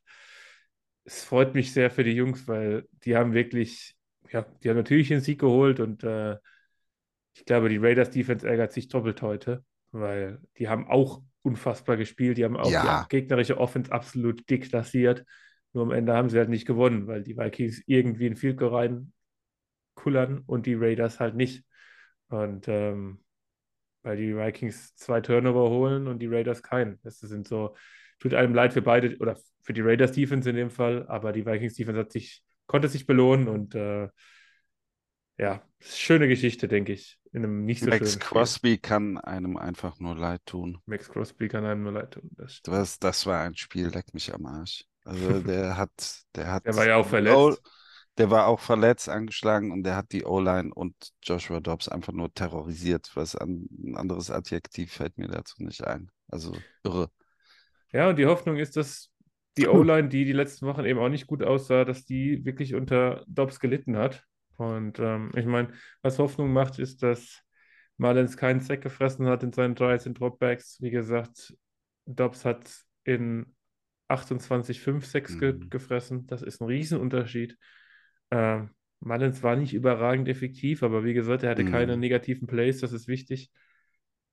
es 1.05 1.23
freut 1.23 1.55
mich 1.55 1.73
sehr 1.73 1.91
für 1.91 2.03
die 2.03 2.11
Jungs, 2.13 2.47
weil 2.47 2.87
die 3.05 3.15
haben 3.15 3.33
wirklich, 3.33 3.95
ja, 4.31 4.43
die 4.63 4.69
haben 4.69 4.77
natürlich 4.77 5.07
den 5.09 5.21
Sieg 5.21 5.39
geholt 5.39 5.79
und 5.79 6.03
äh, 6.03 6.37
ich 7.33 7.45
glaube, 7.45 7.69
die 7.69 7.77
Raiders 7.77 8.09
Defense 8.11 8.47
ärgert 8.47 8.71
sich 8.73 8.87
doppelt 8.89 9.21
heute, 9.21 9.63
weil 9.91 10.39
die 10.57 10.69
haben 10.69 10.87
auch 10.87 11.21
unfassbar 11.43 11.97
gespielt, 11.97 12.37
die 12.37 12.45
haben 12.45 12.57
auch 12.57 12.71
Ja. 12.71 12.79
die 12.79 13.07
gegnerische 13.07 13.57
Offense 13.57 13.91
absolut 13.91 14.49
deklassiert. 14.49 15.25
Nur 15.73 15.83
am 15.85 15.91
Ende 15.91 16.13
haben 16.13 16.29
sie 16.29 16.37
halt 16.37 16.49
nicht 16.49 16.67
gewonnen, 16.67 17.07
weil 17.07 17.23
die 17.23 17.37
Vikings 17.37 17.81
irgendwie 17.87 18.27
in 18.27 18.35
Field 18.35 18.57
Goal 18.57 18.75
reinkullern 19.95 20.43
und 20.45 20.65
die 20.65 20.75
Raiders 20.75 21.19
halt 21.19 21.35
nicht. 21.35 21.65
Und 22.29 22.67
ähm, 22.67 23.23
weil 24.03 24.17
die 24.17 24.35
Vikings 24.35 24.95
zwei 24.95 25.21
Turnover 25.21 25.69
holen 25.69 26.07
und 26.07 26.19
die 26.19 26.27
Raiders 26.27 26.63
keinen. 26.63 26.99
Das 27.03 27.19
sind 27.19 27.47
so, 27.47 27.75
tut 28.19 28.33
einem 28.33 28.53
leid 28.53 28.73
für 28.73 28.81
beide 28.81 29.17
oder 29.17 29.37
für 29.61 29.73
die 29.73 29.81
Raiders 29.81 30.11
Defense 30.11 30.49
in 30.49 30.55
dem 30.55 30.69
Fall, 30.69 31.07
aber 31.07 31.31
die 31.31 31.45
Vikings 31.45 31.75
Defense 31.75 31.99
hat 31.99 32.11
sich, 32.11 32.43
konnte 32.67 32.87
sich 32.87 33.05
belohnen 33.05 33.47
und 33.47 33.75
äh, 33.75 34.09
ja, 35.37 35.63
schöne 35.79 36.27
Geschichte, 36.27 36.67
denke 36.67 36.93
ich, 36.93 37.19
in 37.31 37.43
einem 37.43 37.65
nicht 37.65 37.81
so 37.81 37.89
Max 37.89 37.97
schönen 37.97 38.21
Spiel. 38.21 38.27
Crosby 38.27 38.77
kann 38.77 39.17
einem 39.17 39.57
einfach 39.57 39.99
nur 39.99 40.15
leid 40.15 40.41
tun. 40.45 40.77
Max 40.85 41.09
Crosby 41.09 41.47
kann 41.47 41.65
einem 41.65 41.83
nur 41.83 41.93
leid 41.93 42.11
tun. 42.11 42.29
Das. 42.33 42.61
Das, 42.61 42.99
das 42.99 43.25
war 43.25 43.41
ein 43.41 43.55
Spiel, 43.55 43.87
leck 43.87 44.13
mich 44.13 44.33
am 44.33 44.45
Arsch. 44.45 44.85
Also 45.03 45.39
der 45.41 45.77
hat, 45.77 45.89
der 46.35 46.51
hat 46.51 46.65
Der 46.65 46.75
war 46.75 46.87
ja 46.87 46.95
auch 46.97 47.07
verletzt. 47.07 47.61
Der 48.21 48.29
war 48.29 48.45
auch 48.45 48.59
verletzt, 48.59 49.09
angeschlagen 49.09 49.71
und 49.71 49.81
der 49.81 49.95
hat 49.95 50.11
die 50.11 50.25
O-Line 50.25 50.71
und 50.71 50.93
Joshua 51.23 51.59
Dobbs 51.59 51.89
einfach 51.89 52.13
nur 52.13 52.31
terrorisiert. 52.31 53.09
Was 53.15 53.35
an, 53.35 53.67
ein 53.83 53.97
anderes 53.97 54.29
Adjektiv 54.29 54.93
fällt 54.93 55.17
mir 55.17 55.27
dazu 55.27 55.55
nicht 55.63 55.83
ein. 55.83 56.11
Also 56.27 56.53
irre. 56.83 57.09
Ja, 57.91 58.09
und 58.09 58.19
die 58.19 58.27
Hoffnung 58.27 58.57
ist, 58.57 58.77
dass 58.77 59.09
die 59.57 59.67
O-Line, 59.67 60.07
die 60.07 60.23
die 60.23 60.33
letzten 60.33 60.67
Wochen 60.67 60.85
eben 60.85 60.99
auch 60.99 61.09
nicht 61.09 61.25
gut 61.25 61.41
aussah, 61.41 61.83
dass 61.83 62.05
die 62.05 62.45
wirklich 62.45 62.75
unter 62.75 63.25
Dobbs 63.27 63.59
gelitten 63.59 63.97
hat. 63.97 64.23
Und 64.57 64.99
ähm, 64.99 65.31
ich 65.35 65.47
meine, 65.47 65.73
was 66.03 66.19
Hoffnung 66.19 66.53
macht, 66.53 66.77
ist, 66.77 67.01
dass 67.01 67.41
Marlins 67.97 68.37
keinen 68.37 68.59
Sack 68.59 68.81
gefressen 68.81 69.25
hat 69.25 69.41
in 69.41 69.51
seinen 69.51 69.73
13 69.73 70.13
Dropbacks. 70.13 70.77
Wie 70.79 70.91
gesagt, 70.91 71.55
Dobbs 72.05 72.45
hat 72.45 72.69
in 73.03 73.55
28, 74.09 74.79
5, 74.79 75.07
6 75.07 75.39
ge 75.39 75.53
Mhm. 75.53 75.71
gefressen. 75.71 76.27
Das 76.27 76.43
ist 76.43 76.61
ein 76.61 76.67
Riesenunterschied. 76.67 77.57
Ähm, 78.31 78.71
Mullins 79.01 79.43
war 79.43 79.55
nicht 79.55 79.73
überragend 79.73 80.27
effektiv, 80.29 80.83
aber 80.83 81.03
wie 81.03 81.13
gesagt, 81.13 81.43
er 81.43 81.51
hatte 81.51 81.65
keine 81.65 81.93
Mhm. 81.93 81.99
negativen 81.99 82.47
Plays, 82.47 82.79
das 82.81 82.93
ist 82.93 83.07
wichtig. 83.07 83.51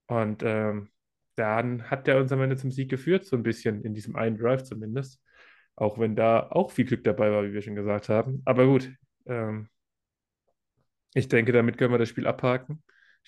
Und 0.06 0.42
ähm, 0.44 0.90
dann 1.36 1.90
hat 1.90 2.08
er 2.08 2.18
uns 2.20 2.32
am 2.32 2.42
Ende 2.42 2.56
zum 2.56 2.70
Sieg 2.72 2.90
geführt, 2.90 3.24
so 3.26 3.36
ein 3.36 3.42
bisschen, 3.42 3.82
in 3.84 3.94
diesem 3.94 4.16
einen 4.16 4.38
Drive 4.38 4.64
zumindest. 4.64 5.20
Auch 5.76 5.98
wenn 5.98 6.16
da 6.16 6.48
auch 6.50 6.70
viel 6.72 6.86
Glück 6.86 7.04
dabei 7.04 7.30
war, 7.32 7.44
wie 7.44 7.52
wir 7.52 7.62
schon 7.62 7.76
gesagt 7.76 8.08
haben. 8.08 8.42
Aber 8.44 8.66
gut, 8.66 8.90
ähm, 9.26 9.68
ich 11.14 11.28
denke, 11.28 11.52
damit 11.52 11.76
können 11.78 11.92
wir 11.92 11.98
das 11.98 12.08
Spiel 12.08 12.26
abhaken. 12.26 12.82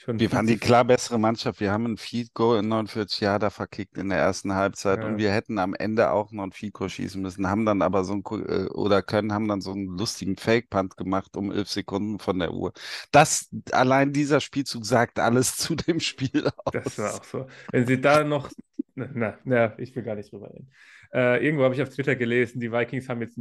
Wir 0.06 0.32
waren 0.32 0.46
die 0.46 0.56
klar 0.56 0.84
bessere 0.84 1.18
Mannschaft. 1.18 1.60
Wir 1.60 1.72
haben 1.72 1.84
ein 1.86 1.96
Field 1.96 2.32
Goal 2.34 2.60
in 2.60 2.68
49 2.68 3.20
Jahre 3.20 3.50
verkickt 3.50 3.98
in 3.98 4.08
der 4.08 4.18
ersten 4.18 4.54
Halbzeit 4.54 5.04
und 5.04 5.12
Ja. 5.12 5.18
wir 5.18 5.32
hätten 5.32 5.58
am 5.58 5.74
Ende 5.74 6.10
auch 6.10 6.32
noch 6.32 6.44
ein 6.44 6.52
Field 6.52 6.72
Goal 6.72 6.88
schießen 6.88 7.20
müssen, 7.20 7.48
haben 7.48 7.66
dann 7.66 7.82
aber 7.82 8.04
so 8.04 8.14
ein, 8.14 8.22
äh, 8.48 8.66
oder 8.70 9.02
können, 9.02 9.32
haben 9.32 9.46
dann 9.48 9.60
so 9.60 9.72
einen 9.72 9.98
lustigen 9.98 10.36
Fake-Punt 10.36 10.96
gemacht 10.96 11.36
um 11.36 11.52
11 11.52 11.68
Sekunden 11.68 12.18
von 12.18 12.38
der 12.38 12.52
Uhr. 12.52 12.72
Das, 13.12 13.48
allein 13.72 14.12
dieser 14.12 14.40
Spielzug 14.40 14.86
sagt 14.86 15.18
alles 15.18 15.56
zu 15.56 15.74
dem 15.74 16.00
Spiel 16.00 16.50
Das 16.70 16.98
war 16.98 17.14
aus. 17.14 17.20
auch 17.20 17.24
so. 17.24 17.46
Wenn 17.70 17.86
sie 17.86 18.00
da 18.00 18.24
noch. 18.24 18.50
Na, 18.94 19.38
na, 19.44 19.78
ich 19.78 19.94
will 19.96 20.02
gar 20.02 20.14
nicht 20.14 20.32
drüber 20.32 20.50
reden. 20.52 20.70
Äh, 21.12 21.44
irgendwo 21.44 21.64
habe 21.64 21.74
ich 21.74 21.82
auf 21.82 21.88
Twitter 21.90 22.16
gelesen, 22.16 22.60
die 22.60 22.72
Vikings 22.72 23.08
haben 23.08 23.20
jetzt 23.22 23.38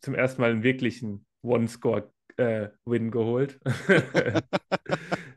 zum 0.00 0.14
ersten 0.14 0.40
Mal 0.40 0.50
einen 0.50 0.62
wirklichen 0.62 1.26
One-Score-Win 1.42 3.10
geholt. 3.10 3.58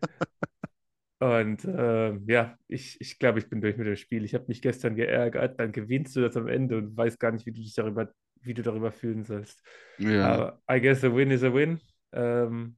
Und 1.40 1.66
äh, 1.66 2.14
ja, 2.28 2.58
ich, 2.68 3.00
ich 3.00 3.20
glaube, 3.20 3.40
ich 3.40 3.50
bin 3.50 3.62
durch 3.62 3.78
mit 3.78 3.88
dem 3.88 3.96
Spiel. 3.96 4.26
Ich 4.26 4.34
habe 4.34 4.46
mich 4.48 4.62
gestern 4.62 4.96
geärgert, 4.96 5.60
dann 5.60 5.72
gewinnst 5.72 6.16
du 6.16 6.22
das 6.22 6.36
am 6.36 6.48
Ende 6.48 6.78
und 6.78 6.98
weißt 6.98 7.20
gar 7.20 7.32
nicht, 7.32 7.46
wie 7.46 7.52
du 7.52 7.62
dich 7.62 7.76
darüber, 7.76 8.12
wie 8.42 8.54
du 8.54 8.62
darüber 8.62 8.92
fühlen 8.92 9.24
sollst. 9.24 9.62
Ja, 9.98 10.28
Aber 10.28 10.62
I 10.72 10.82
guess 10.82 11.04
a 11.04 11.14
win 11.14 11.32
is 11.32 11.44
a 11.44 11.54
win. 11.54 11.80
Ähm, 12.12 12.76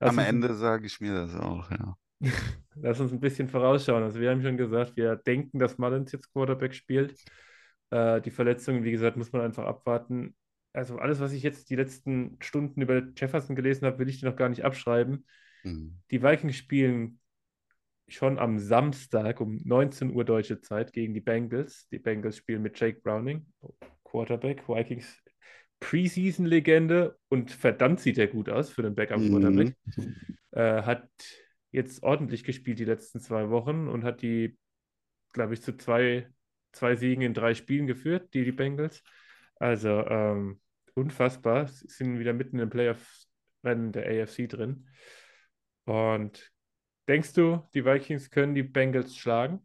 am 0.00 0.18
Ende 0.18 0.54
sage 0.54 0.86
ich 0.86 1.00
mir 1.00 1.12
das 1.12 1.34
auch, 1.34 1.70
ja. 1.70 1.96
Lass 2.74 3.00
uns 3.00 3.12
ein 3.12 3.20
bisschen 3.20 3.48
vorausschauen. 3.48 4.02
Also 4.02 4.20
wir 4.20 4.30
haben 4.30 4.42
schon 4.42 4.56
gesagt, 4.56 4.96
wir 4.96 5.16
denken, 5.16 5.58
dass 5.58 5.78
Mullins 5.78 6.12
jetzt 6.12 6.32
Quarterback 6.32 6.74
spielt. 6.74 7.14
Äh, 7.90 8.20
die 8.20 8.30
Verletzungen, 8.30 8.84
wie 8.84 8.92
gesagt, 8.92 9.16
muss 9.16 9.32
man 9.32 9.42
einfach 9.42 9.64
abwarten. 9.64 10.34
Also 10.72 10.98
alles, 10.98 11.20
was 11.20 11.32
ich 11.32 11.42
jetzt 11.42 11.68
die 11.70 11.76
letzten 11.76 12.36
Stunden 12.40 12.80
über 12.80 13.02
Jefferson 13.16 13.56
gelesen 13.56 13.86
habe, 13.86 13.98
will 13.98 14.08
ich 14.08 14.20
dir 14.20 14.28
noch 14.28 14.36
gar 14.36 14.48
nicht 14.48 14.64
abschreiben. 14.64 15.26
Mhm. 15.64 15.98
Die 16.10 16.22
Vikings 16.22 16.56
spielen 16.56 17.18
schon 18.14 18.38
am 18.38 18.58
Samstag 18.58 19.40
um 19.40 19.60
19 19.64 20.14
Uhr 20.14 20.24
deutsche 20.24 20.60
Zeit 20.60 20.92
gegen 20.92 21.14
die 21.14 21.20
Bengals. 21.20 21.88
Die 21.88 21.98
Bengals 21.98 22.36
spielen 22.36 22.62
mit 22.62 22.78
Jake 22.78 23.00
Browning, 23.00 23.46
Quarterback, 24.04 24.68
Vikings 24.68 25.22
Preseason-Legende 25.80 27.18
und 27.28 27.50
verdammt 27.50 28.00
sieht 28.00 28.18
er 28.18 28.26
gut 28.26 28.48
aus 28.48 28.70
für 28.70 28.82
den 28.82 28.94
Backup-Quarterback. 28.94 29.74
Mhm. 29.96 30.16
Äh, 30.52 30.82
hat 30.82 31.08
jetzt 31.72 32.02
ordentlich 32.02 32.44
gespielt 32.44 32.78
die 32.78 32.84
letzten 32.84 33.20
zwei 33.20 33.48
Wochen 33.50 33.88
und 33.88 34.04
hat 34.04 34.22
die, 34.22 34.58
glaube 35.32 35.54
ich, 35.54 35.62
zu 35.62 35.76
zwei, 35.76 36.28
zwei 36.72 36.96
Siegen 36.96 37.22
in 37.22 37.34
drei 37.34 37.54
Spielen 37.54 37.86
geführt, 37.86 38.34
die, 38.34 38.44
die 38.44 38.52
Bengals. 38.52 39.02
Also 39.56 39.88
ähm, 40.06 40.60
unfassbar. 40.94 41.66
Sie 41.68 41.86
sind 41.88 42.18
wieder 42.18 42.32
mitten 42.32 42.58
im 42.58 42.70
Playoff-Rennen 42.70 43.92
der 43.92 44.22
AFC 44.22 44.48
drin. 44.48 44.86
Und 45.84 46.52
denkst 47.08 47.32
du, 47.34 47.62
die 47.74 47.84
Vikings 47.84 48.30
können 48.30 48.54
die 48.54 48.62
Bengals 48.62 49.16
schlagen? 49.16 49.60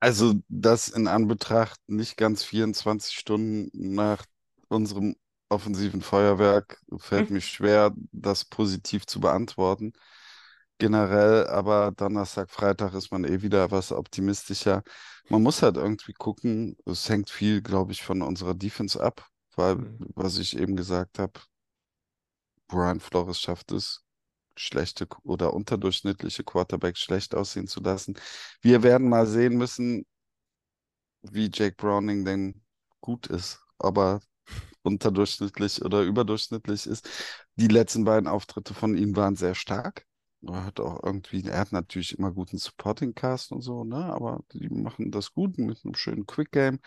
Also 0.00 0.34
das 0.48 0.88
in 0.88 1.08
Anbetracht 1.08 1.80
nicht 1.86 2.16
ganz 2.16 2.44
24 2.44 3.16
Stunden 3.16 3.70
nach 3.94 4.24
unserem 4.68 5.16
offensiven 5.48 6.02
Feuerwerk 6.02 6.80
fällt 6.98 7.30
Hm. 7.30 7.30
mir 7.30 7.40
schwer, 7.40 7.92
das 8.12 8.44
positiv 8.44 9.06
zu 9.06 9.20
beantworten. 9.20 9.92
Generell, 10.78 11.46
aber 11.48 11.92
Donnerstag, 11.92 12.50
Freitag 12.50 12.94
ist 12.94 13.12
man 13.12 13.24
eh 13.24 13.42
wieder 13.42 13.70
was 13.70 13.92
optimistischer. 13.92 14.82
Man 15.28 15.42
muss 15.42 15.62
halt 15.62 15.76
irgendwie 15.76 16.12
gucken, 16.14 16.76
es 16.86 17.08
hängt 17.08 17.30
viel, 17.30 17.62
glaube 17.62 17.92
ich, 17.92 18.02
von 18.02 18.22
unserer 18.22 18.54
Defense 18.54 19.02
ab, 19.02 19.28
weil, 19.56 19.78
Hm. 19.78 19.94
was 20.14 20.38
ich 20.38 20.58
eben 20.58 20.76
gesagt 20.76 21.18
habe, 21.20 21.40
Brian 22.74 22.98
Flores 22.98 23.38
schafft 23.40 23.70
es, 23.70 24.02
schlechte 24.56 25.06
oder 25.22 25.54
unterdurchschnittliche 25.54 26.42
Quarterbacks 26.42 26.98
schlecht 26.98 27.34
aussehen 27.34 27.68
zu 27.68 27.80
lassen. 27.80 28.18
Wir 28.62 28.82
werden 28.82 29.08
mal 29.08 29.28
sehen 29.28 29.56
müssen, 29.56 30.04
wie 31.22 31.50
Jake 31.52 31.76
Browning 31.76 32.24
denn 32.24 32.62
gut 33.00 33.28
ist, 33.28 33.60
aber 33.78 34.20
unterdurchschnittlich 34.82 35.84
oder 35.84 36.02
überdurchschnittlich 36.02 36.86
ist. 36.86 37.08
Die 37.54 37.68
letzten 37.68 38.04
beiden 38.04 38.26
Auftritte 38.28 38.74
von 38.74 38.96
ihm 38.96 39.14
waren 39.14 39.36
sehr 39.36 39.54
stark. 39.54 40.04
Er 40.42 40.64
hat 40.64 40.80
auch 40.80 41.00
irgendwie, 41.04 41.44
er 41.44 41.60
hat 41.60 41.70
natürlich 41.70 42.18
immer 42.18 42.32
guten 42.32 42.58
Supporting 42.58 43.14
Cast 43.14 43.52
und 43.52 43.62
so, 43.62 43.84
ne? 43.84 43.96
Aber 43.96 44.40
die 44.52 44.68
machen 44.68 45.12
das 45.12 45.32
gut 45.32 45.58
mit 45.58 45.84
einem 45.84 45.94
schönen 45.94 46.26
Quick 46.26 46.50
Game. 46.50 46.80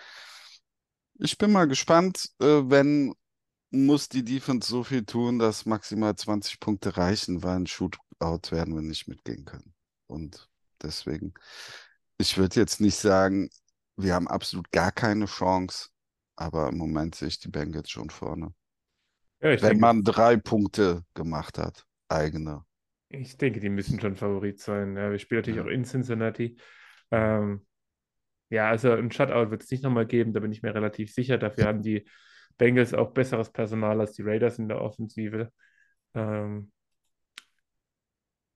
Ich 1.20 1.38
bin 1.38 1.54
mal 1.54 1.66
gespannt, 1.68 2.30
äh, 2.40 2.46
wenn 2.46 3.14
muss 3.72 4.10
die 4.10 4.24
Defense 4.24 4.70
so 4.70 4.84
viel 4.84 5.06
tun, 5.06 5.40
dass 5.40 5.66
maximal 5.66 6.16
20 6.16 6.60
Punkte 6.60 6.98
reichen, 6.98 7.44
weil 7.44 7.58
ein 7.58 7.68
Shootout 7.68 8.52
werden 8.52 8.76
wir 8.76 8.82
nicht 8.82 9.08
mitgehen 9.08 9.46
können. 9.46 9.74
Und 10.08 10.50
deswegen, 10.82 11.34
ich 12.18 12.38
würde 12.38 12.60
jetzt 12.60 12.82
nicht 12.82 12.98
sagen, 12.98 13.50
wir 13.98 14.14
haben 14.16 14.28
absolut 14.28 14.72
gar 14.72 14.92
keine 14.92 15.26
Chance, 15.26 15.90
aber 16.36 16.70
im 16.70 16.78
Moment 16.78 17.16
sehe 17.16 17.28
ich 17.30 17.40
die 17.40 17.50
Bengals 17.50 17.90
schon 17.92 18.10
vorne. 18.10 18.54
Ja, 19.42 19.56
Wenn 19.60 19.78
denke, 19.78 19.80
man 19.80 20.04
drei 20.06 20.38
Punkte 20.38 21.04
gemacht 21.14 21.58
hat, 21.58 21.86
eigene. 22.08 22.64
ich 23.10 23.38
denke, 23.38 23.60
die 23.60 23.70
müssen 23.70 24.00
schon 24.00 24.16
Favorit 24.16 24.60
sein. 24.60 24.96
Ja, 24.98 25.12
wir 25.12 25.20
spielen 25.20 25.40
natürlich 25.42 25.60
Ja. 25.60 25.62
auch 25.62 25.68
in 25.68 25.86
Cincinnati. 25.86 26.58
Ähm, 27.12 27.66
ja, 28.50 28.70
also 28.70 28.92
ein 28.94 29.12
Shutout 29.12 29.52
wird 29.52 29.64
es 29.64 29.72
nicht 29.72 29.84
nochmal 29.84 30.08
geben, 30.08 30.34
da 30.34 30.40
bin 30.42 30.52
ich 30.52 30.64
mir 30.64 30.76
relativ 30.76 31.14
sicher. 31.14 31.38
Dafür 31.38 31.68
haben 31.68 31.84
die 31.84 32.08
Bengals 32.58 32.94
auch 32.94 33.12
besseres 33.12 33.52
Personal 33.52 34.00
als 34.00 34.14
die 34.14 34.24
Raiders 34.24 34.60
in 34.60 34.68
der 34.68 34.82
Offensive. 34.82 35.52
Ähm, 36.14 36.72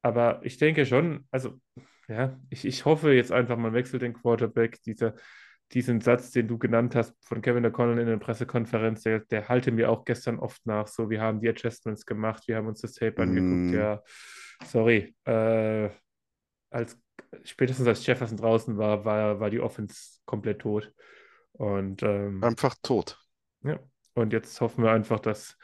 aber 0.02 0.42
ich 0.44 0.58
denke 0.58 0.86
schon, 0.86 1.28
also 1.32 1.60
ja, 2.08 2.38
ich, 2.50 2.66
ich 2.66 2.86
hoffe 2.86 3.14
jetzt 3.14 3.32
einfach, 3.32 3.58
man 3.58 3.74
wechselt 3.74 4.02
den 4.02 4.14
Quarterback. 4.14 4.82
Dieser, 4.84 5.16
diesen 5.72 6.02
Satz, 6.02 6.32
den 6.32 6.48
du 6.48 6.58
genannt 6.58 6.96
hast 6.96 7.16
von 7.22 7.42
Kevin 7.42 7.66
O'Connell 7.66 8.00
in 8.00 8.08
der 8.08 8.18
Pressekonferenz, 8.18 9.04
der, 9.04 9.20
der 9.20 9.48
halte 9.48 9.72
mir 9.72 9.90
auch 9.90 10.04
gestern 10.04 10.40
oft 10.40 10.66
nach. 10.66 10.88
So, 10.88 11.10
wir 11.10 11.22
haben 11.22 11.40
die 11.40 11.48
Adjustments 11.48 12.06
gemacht, 12.06 12.48
wir 12.48 12.58
haben 12.58 12.68
uns 12.68 12.82
das 12.82 12.94
Tape 12.94 13.22
angeguckt. 13.22 13.72
Mm. 13.72 13.74
Ja, 13.74 14.04
sorry. 14.66 15.16
Äh, 15.24 15.90
als, 16.70 17.00
spätestens 17.44 17.88
als 17.88 18.06
Jefferson 18.06 18.38
draußen 18.38 18.78
war, 18.78 19.06
war, 19.06 19.40
war 19.40 19.50
die 19.50 19.62
Offense 19.62 20.20
komplett 20.26 20.60
tot. 20.60 20.92
Und 21.54 22.04
ähm, 22.04 22.44
Einfach 22.44 22.76
tot. 22.82 23.18
ja, 23.64 23.80
und 24.14 24.34
jetzt 24.34 24.60
hoffen 24.62 24.84
wir 24.84 24.92
einfach, 24.92 25.20
dass, 25.20 25.58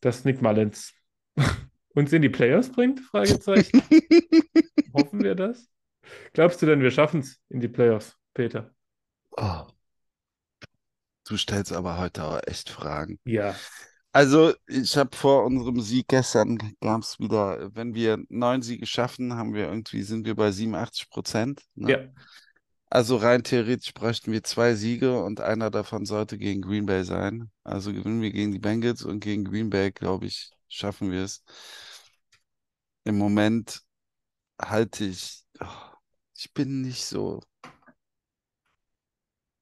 dass 0.00 0.24
Nick 0.24 0.42
Mullins 0.42 0.94
uns 1.94 2.12
in 2.12 2.22
die 2.22 2.28
Playoffs 2.28 2.70
bringt? 2.70 3.00
Fragezeichen. 3.00 3.82
Hoffen 4.94 5.22
wir 5.22 5.34
das? 5.34 5.68
Glaubst 6.32 6.62
du 6.62 6.66
denn, 6.66 6.80
wir 6.80 6.90
schaffen 6.90 7.20
es 7.20 7.40
in 7.48 7.60
die 7.60 7.68
Playoffs, 7.68 8.16
Peter? 8.34 8.74
Oh. 9.32 9.66
Du 11.24 11.36
stellst 11.36 11.72
aber 11.72 11.98
heute 11.98 12.24
auch 12.24 12.40
echt 12.46 12.70
Fragen. 12.70 13.18
Ja. 13.24 13.54
Also, 14.12 14.54
ich 14.66 14.96
habe 14.96 15.14
vor 15.14 15.44
unserem 15.44 15.80
Sieg 15.80 16.08
gestern 16.08 16.56
gab 16.80 17.02
es 17.02 17.18
wieder, 17.18 17.74
wenn 17.74 17.94
wir 17.94 18.18
neun 18.28 18.62
Siege 18.62 18.86
schaffen, 18.86 19.34
haben 19.34 19.52
wir 19.52 19.66
irgendwie, 19.66 20.02
sind 20.02 20.24
wir 20.24 20.34
bei 20.34 20.50
87 20.50 21.10
Prozent. 21.10 21.62
Ne? 21.74 21.90
Ja. 21.90 21.98
Also 22.88 23.16
rein 23.16 23.42
theoretisch 23.42 23.92
bräuchten 23.94 24.32
wir 24.32 24.44
zwei 24.44 24.74
Siege 24.74 25.22
und 25.22 25.40
einer 25.40 25.70
davon 25.70 26.06
sollte 26.06 26.38
gegen 26.38 26.62
Green 26.62 26.86
Bay 26.86 27.04
sein. 27.04 27.50
Also 27.64 27.92
gewinnen 27.92 28.22
wir 28.22 28.32
gegen 28.32 28.52
die 28.52 28.58
Bengals 28.58 29.02
und 29.02 29.20
gegen 29.20 29.44
Green 29.44 29.70
Bay, 29.70 29.90
glaube 29.92 30.26
ich, 30.26 30.50
schaffen 30.68 31.10
wir 31.10 31.24
es. 31.24 31.42
Im 33.04 33.18
Moment 33.18 33.82
halte 34.60 35.04
ich, 35.06 35.44
oh, 35.60 35.66
ich 36.36 36.52
bin 36.54 36.82
nicht 36.82 37.04
so, 37.06 37.42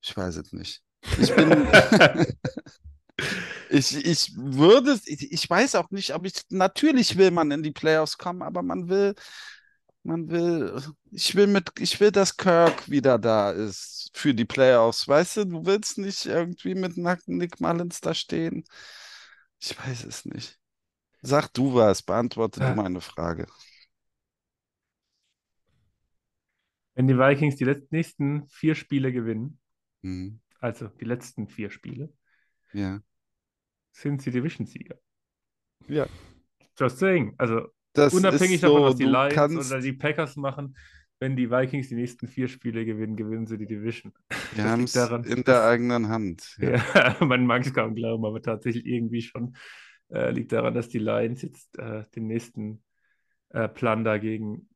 ich 0.02 0.16
weiß 0.16 0.36
es 0.36 0.52
nicht. 0.52 0.82
Ich 1.18 1.34
bin, 1.34 1.50
ich, 3.70 3.96
ich 4.04 4.32
würde, 4.36 4.98
ich, 5.06 5.32
ich 5.32 5.50
weiß 5.50 5.74
auch 5.76 5.90
nicht, 5.90 6.14
ob 6.14 6.26
ich, 6.26 6.34
natürlich 6.50 7.16
will 7.16 7.30
man 7.30 7.50
in 7.50 7.62
die 7.62 7.72
Playoffs 7.72 8.18
kommen, 8.18 8.42
aber 8.42 8.62
man 8.62 8.88
will, 8.88 9.14
man 10.04 10.28
will, 10.30 10.80
ich 11.10 11.34
will 11.34 11.46
mit, 11.46 11.70
ich 11.80 11.98
will, 12.00 12.10
dass 12.12 12.36
Kirk 12.36 12.88
wieder 12.90 13.18
da 13.18 13.50
ist 13.50 14.10
für 14.14 14.34
die 14.34 14.44
Playoffs. 14.44 15.08
Weißt 15.08 15.38
du, 15.38 15.44
du 15.46 15.66
willst 15.66 15.98
nicht 15.98 16.26
irgendwie 16.26 16.74
mit 16.74 16.96
nackten 16.96 17.38
Nick 17.38 17.60
Mullins 17.60 18.00
da 18.00 18.14
stehen. 18.14 18.64
Ich 19.60 19.78
weiß 19.78 20.04
es 20.04 20.24
nicht. 20.26 20.58
Sag 21.22 21.48
du 21.54 21.74
was, 21.74 22.02
beantworte 22.02 22.60
du 22.60 22.66
Ah. 22.66 22.74
meine 22.74 23.00
Frage. 23.00 23.46
Wenn 26.94 27.08
die 27.08 27.16
Vikings 27.18 27.56
die 27.56 27.64
letzten, 27.64 27.88
nächsten 27.96 28.48
vier 28.48 28.74
Spiele 28.74 29.12
gewinnen, 29.12 29.58
Mhm. 30.02 30.40
also 30.60 30.88
die 30.88 31.04
letzten 31.04 31.48
vier 31.48 31.70
Spiele, 31.70 32.12
Ja. 32.72 33.00
sind 33.92 34.22
sie 34.22 34.30
Division-Sieger. 34.30 34.98
Ja. 35.88 36.06
Just 36.78 36.98
saying. 36.98 37.34
Also 37.38 37.68
Das 37.94 38.12
unabhängig 38.12 38.60
davon, 38.60 38.78
so, 38.78 38.84
was 38.84 38.96
die 38.96 39.04
Lions 39.04 39.34
kannst, 39.34 39.72
oder 39.72 39.80
die 39.80 39.92
Packers 39.92 40.36
machen, 40.36 40.76
wenn 41.20 41.36
die 41.36 41.50
Vikings 41.50 41.88
die 41.88 41.94
nächsten 41.94 42.28
vier 42.28 42.48
Spiele 42.48 42.84
gewinnen, 42.84 43.16
gewinnen 43.16 43.46
sie 43.46 43.56
die 43.56 43.66
Division. 43.66 44.12
wir 44.54 44.64
haben 44.64 44.84
es 44.84 44.92
daran, 44.92 45.24
in 45.24 45.44
der 45.44 45.64
eigenen 45.64 46.08
Hand. 46.08 46.56
Ja. 46.60 46.82
Ja, 46.94 47.24
man 47.24 47.46
mag 47.46 47.64
es 47.64 47.72
kaum 47.72 47.94
glauben, 47.94 48.24
aber 48.24 48.42
tatsächlich 48.42 48.84
irgendwie 48.84 49.22
schon. 49.22 49.56
Äh, 50.12 50.32
liegt 50.32 50.52
daran, 50.52 50.74
dass 50.74 50.88
die 50.88 50.98
Lions 50.98 51.42
jetzt 51.42 51.78
äh, 51.78 52.04
den 52.14 52.26
nächsten 52.26 52.82
äh, 53.50 53.68
Plan 53.68 54.04
da 54.04 54.18
gegen 54.18 54.68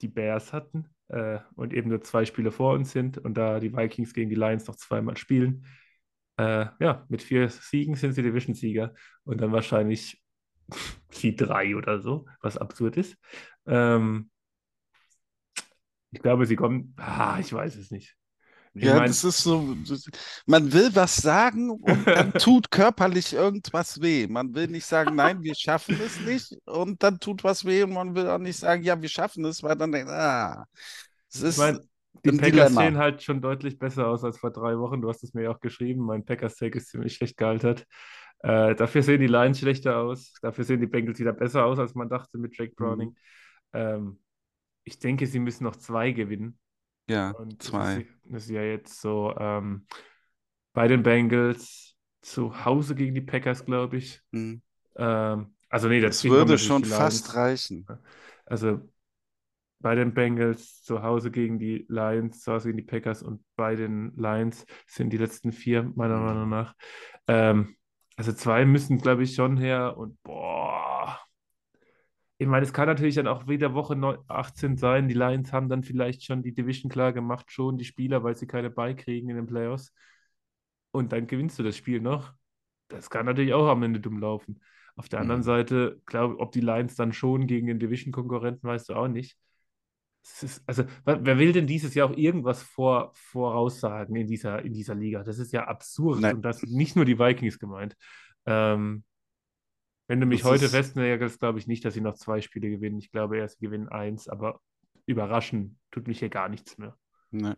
die 0.00 0.08
Bears 0.08 0.52
hatten 0.52 0.88
äh, 1.08 1.38
und 1.54 1.74
eben 1.74 1.90
nur 1.90 2.00
zwei 2.00 2.24
Spiele 2.24 2.50
vor 2.50 2.74
uns 2.74 2.92
sind 2.92 3.18
und 3.18 3.34
da 3.34 3.60
die 3.60 3.76
Vikings 3.76 4.14
gegen 4.14 4.30
die 4.30 4.36
Lions 4.36 4.66
noch 4.66 4.76
zweimal 4.76 5.16
spielen. 5.16 5.66
Äh, 6.36 6.66
ja, 6.80 7.04
mit 7.08 7.22
vier 7.22 7.48
Siegen 7.48 7.94
sind 7.94 8.14
sie 8.14 8.22
Division-Sieger 8.22 8.94
und 9.24 9.40
dann 9.40 9.52
wahrscheinlich 9.52 10.23
sie 11.10 11.36
drei 11.36 11.76
oder 11.76 12.00
so, 12.00 12.26
was 12.40 12.58
absurd 12.58 12.96
ist. 12.96 13.16
Ähm, 13.66 14.30
ich 16.12 16.22
glaube, 16.22 16.46
sie 16.46 16.56
kommen. 16.56 16.94
Ah, 16.96 17.38
ich 17.40 17.52
weiß 17.52 17.76
es 17.76 17.90
nicht. 17.90 18.16
Ich 18.74 18.82
Ja, 18.82 18.92
mein- 18.92 19.10
das 19.10 19.22
ist 19.24 19.38
so, 19.38 19.74
man 20.46 20.72
will 20.72 20.94
was 20.94 21.16
sagen 21.16 21.70
und 21.70 22.14
dann 22.14 22.34
tut 22.36 22.70
körperlich 22.72 23.32
irgendwas 23.32 24.00
weh. 24.02 24.26
Man 24.26 24.54
will 24.54 24.66
nicht 24.66 24.84
sagen, 24.86 25.14
nein, 25.14 25.42
wir 25.42 25.54
schaffen 25.54 26.00
es 26.00 26.18
nicht 26.20 26.56
und 26.66 27.02
dann 27.02 27.20
tut 27.20 27.44
was 27.44 27.64
weh 27.64 27.84
und 27.84 27.92
man 27.92 28.14
will 28.16 28.28
auch 28.28 28.38
nicht 28.38 28.58
sagen, 28.58 28.82
ja, 28.82 29.00
wir 29.00 29.08
schaffen 29.08 29.44
es, 29.44 29.62
weil 29.62 29.76
dann 29.76 29.92
denkt, 29.92 30.10
ah, 30.10 30.64
es 31.32 31.40
Ich 31.50 31.56
ist 31.56 31.56
meine, 31.56 31.86
die 32.24 32.32
ein 32.32 32.40
Packers 32.40 32.74
Dilemma. 32.74 32.76
sehen 32.76 32.98
halt 32.98 33.22
schon 33.22 33.40
deutlich 33.42 33.78
besser 33.78 34.08
aus 34.08 34.24
als 34.24 34.38
vor 34.38 34.50
drei 34.50 34.78
Wochen. 34.78 35.00
Du 35.02 35.08
hast 35.08 35.22
es 35.24 35.34
mir 35.34 35.42
ja 35.44 35.50
auch 35.50 35.60
geschrieben. 35.60 36.04
Mein 36.04 36.24
Packers-Take 36.24 36.78
ist 36.78 36.88
ziemlich 36.90 37.14
schlecht 37.14 37.36
gealtert. 37.36 37.86
Äh, 38.44 38.74
dafür 38.76 39.02
sehen 39.02 39.20
die 39.20 39.26
Lions 39.28 39.58
schlechter 39.60 39.98
aus. 39.98 40.34
Dafür 40.42 40.64
sehen 40.64 40.80
die 40.80 40.86
Bengals 40.86 41.18
wieder 41.18 41.32
besser 41.32 41.64
aus, 41.66 41.78
als 41.78 41.94
man 41.94 42.08
dachte 42.10 42.38
mit 42.38 42.56
Jake 42.56 42.74
Browning. 42.76 43.10
Mhm. 43.10 43.16
Ähm, 43.72 44.20
ich 44.84 44.98
denke, 44.98 45.26
sie 45.26 45.40
müssen 45.40 45.64
noch 45.64 45.76
zwei 45.76 46.12
gewinnen. 46.12 46.58
ja, 47.08 47.32
Und 47.32 47.54
das 47.54 47.64
zwei. 47.64 48.06
das 48.24 48.44
ist 48.44 48.50
ja 48.50 48.62
jetzt 48.62 49.00
so 49.00 49.34
ähm, 49.38 49.86
bei 50.72 50.88
den 50.88 51.02
Bengals 51.02 51.96
zu 52.22 52.64
Hause 52.64 52.94
gegen 52.94 53.14
die 53.14 53.20
Packers, 53.22 53.64
glaube 53.64 53.98
ich. 53.98 54.22
Hm. 54.32 54.62
Ähm, 54.96 55.54
also 55.68 55.88
nee, 55.88 56.00
Das 56.00 56.22
kommen 56.22 56.30
würde 56.32 56.58
schon 56.58 56.84
fast 56.84 57.34
reichen. 57.34 57.86
Also 58.46 58.80
bei 59.80 59.94
den 59.94 60.14
Bengals 60.14 60.82
zu 60.82 61.02
Hause 61.02 61.30
gegen 61.30 61.58
die 61.58 61.84
Lions, 61.88 62.40
zu 62.42 62.52
Hause 62.52 62.68
gegen 62.68 62.78
die 62.78 62.84
Packers 62.84 63.22
und 63.22 63.44
bei 63.56 63.76
den 63.76 64.14
Lions 64.16 64.64
sind 64.86 65.12
die 65.12 65.18
letzten 65.18 65.52
vier, 65.52 65.82
meiner 65.94 66.18
Mhm. 66.18 66.24
Meinung 66.24 66.48
nach. 66.48 66.74
Ähm, 67.28 67.76
also 68.16 68.32
zwei 68.32 68.64
müssen, 68.64 68.98
glaube 68.98 69.22
ich, 69.24 69.34
schon 69.34 69.56
her 69.56 69.96
und 69.96 70.20
boah. 70.22 71.20
Ich 72.38 72.46
meine, 72.48 72.64
es 72.66 72.72
kann 72.72 72.86
natürlich 72.88 73.14
dann 73.16 73.28
auch 73.28 73.46
wieder 73.48 73.74
Woche 73.74 73.96
9 73.96 74.18
18 74.28 74.76
sein. 74.76 75.08
Die 75.08 75.14
Lions 75.14 75.52
haben 75.52 75.68
dann 75.68 75.82
vielleicht 75.84 76.24
schon 76.24 76.42
die 76.42 76.52
Division 76.54 76.90
klar 76.90 77.12
gemacht, 77.12 77.50
schon 77.50 77.78
die 77.78 77.84
Spieler, 77.84 78.22
weil 78.24 78.34
sie 78.36 78.46
keine 78.46 78.70
beikriegen 78.70 79.30
in 79.30 79.36
den 79.36 79.46
Playoffs. 79.46 79.92
Und 80.92 81.12
dann 81.12 81.26
gewinnst 81.26 81.58
du 81.58 81.62
das 81.62 81.76
Spiel 81.76 82.00
noch. 82.00 82.32
Das 82.88 83.10
kann 83.10 83.26
natürlich 83.26 83.54
auch 83.54 83.68
am 83.68 83.82
Ende 83.82 84.00
dumm 84.00 84.18
laufen. 84.20 84.60
Auf 84.96 85.08
der 85.08 85.20
anderen 85.20 85.42
Mhm. 85.42 85.44
Seite, 85.44 86.00
glaube 86.06 86.38
ob 86.38 86.52
die 86.52 86.60
Lions 86.60 86.94
dann 86.94 87.12
schon 87.12 87.46
gegen 87.46 87.66
den 87.66 87.78
Division-Konkurrenten, 87.80 88.68
weißt 88.68 88.90
du 88.90 88.94
auch 88.94 89.08
nicht. 89.08 89.36
Ist, 90.24 90.62
also, 90.66 90.84
wer, 91.04 91.38
will 91.38 91.52
denn 91.52 91.66
dieses 91.66 91.94
Jahr 91.94 92.08
auch 92.08 92.16
irgendwas 92.16 92.62
vor, 92.62 93.12
voraussagen 93.14 94.16
in 94.16 94.26
dieser, 94.26 94.62
in 94.64 94.72
dieser 94.72 94.94
Liga? 94.94 95.22
Das 95.22 95.38
ist 95.38 95.52
ja 95.52 95.64
absurd. 95.66 96.20
Nein. 96.20 96.36
Und 96.36 96.42
das 96.42 96.60
sind 96.60 96.72
nicht 96.72 96.96
nur 96.96 97.04
die 97.04 97.18
Vikings 97.18 97.58
gemeint. 97.58 97.94
Ähm, 98.46 99.04
wenn 100.08 100.20
du 100.20 100.26
mich 100.26 100.40
Das 100.42 100.50
heute 100.50 100.68
festnagelst, 100.68 101.40
glaube 101.40 101.58
ich 101.58 101.66
nicht, 101.66 101.84
dass 101.84 101.94
sie 101.94 102.00
noch 102.00 102.14
zwei 102.14 102.40
Spiele 102.40 102.70
gewinnen. 102.70 102.98
Ich 102.98 103.10
glaube 103.10 103.36
eher, 103.36 103.48
sie 103.48 103.58
gewinnen 103.60 103.88
eins, 103.88 104.28
aber 104.28 104.60
überraschen 105.06 105.78
tut 105.90 106.08
mich 106.08 106.18
hier 106.18 106.30
gar 106.30 106.48
nichts 106.48 106.78
mehr. 106.78 106.96
Ne. 107.30 107.56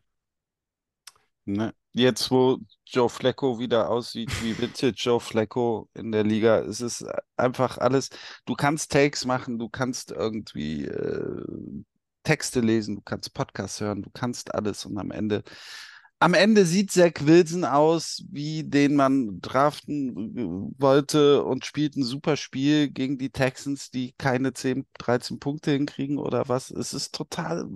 Ne. 1.44 1.72
Jetzt, 1.92 2.30
wo 2.32 2.58
Joe 2.84 3.08
Flacco 3.08 3.60
wieder 3.60 3.88
aussieht 3.88 4.30
wie 4.42 4.58
Vintage 4.58 4.96
Joe 4.96 5.20
Flacco 5.20 5.88
in 5.94 6.10
der 6.10 6.24
Liga, 6.24 6.58
es 6.58 6.80
ist 6.80 7.06
einfach 7.36 7.78
alles, 7.78 8.10
du 8.44 8.54
kannst 8.54 8.90
Takes 8.90 9.24
machen, 9.24 9.58
du 9.58 9.68
kannst 9.68 10.10
irgendwie 10.10 10.84
äh, 10.84 11.44
Texte 12.26 12.60
lesen, 12.60 12.96
du 12.96 13.02
kannst 13.02 13.34
Podcasts 13.34 13.80
hören, 13.80 14.02
du 14.02 14.10
kannst 14.10 14.54
alles 14.54 14.86
und 14.86 14.98
am 14.98 15.10
Ende, 15.12 15.44
am 16.20 16.34
Ende 16.34 16.66
sieht 16.66 16.90
Zach 16.92 17.12
Wilson 17.22 17.64
aus, 17.64 18.24
wie 18.30 18.64
den 18.64 18.96
man 18.96 19.40
draften 19.42 20.36
äh, 20.76 20.80
wollte 20.82 21.44
und 21.44 21.66
spielt 21.66 21.96
ein 21.96 22.04
super 22.04 22.36
Spiel 22.36 22.90
gegen 22.90 23.18
die 23.18 23.30
Texans, 23.30 23.90
die 23.90 24.14
keine 24.18 24.52
10, 24.54 24.86
13 24.98 25.38
Punkte 25.40 25.72
hinkriegen 25.72 26.18
oder 26.18 26.48
was. 26.48 26.70
Es 26.70 26.94
ist 26.94 27.14
total 27.14 27.68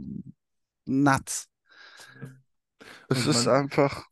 nuts. 0.87 1.49
Es 3.09 3.27
Und 3.27 3.27
ist 3.27 3.47
einfach, 3.47 4.07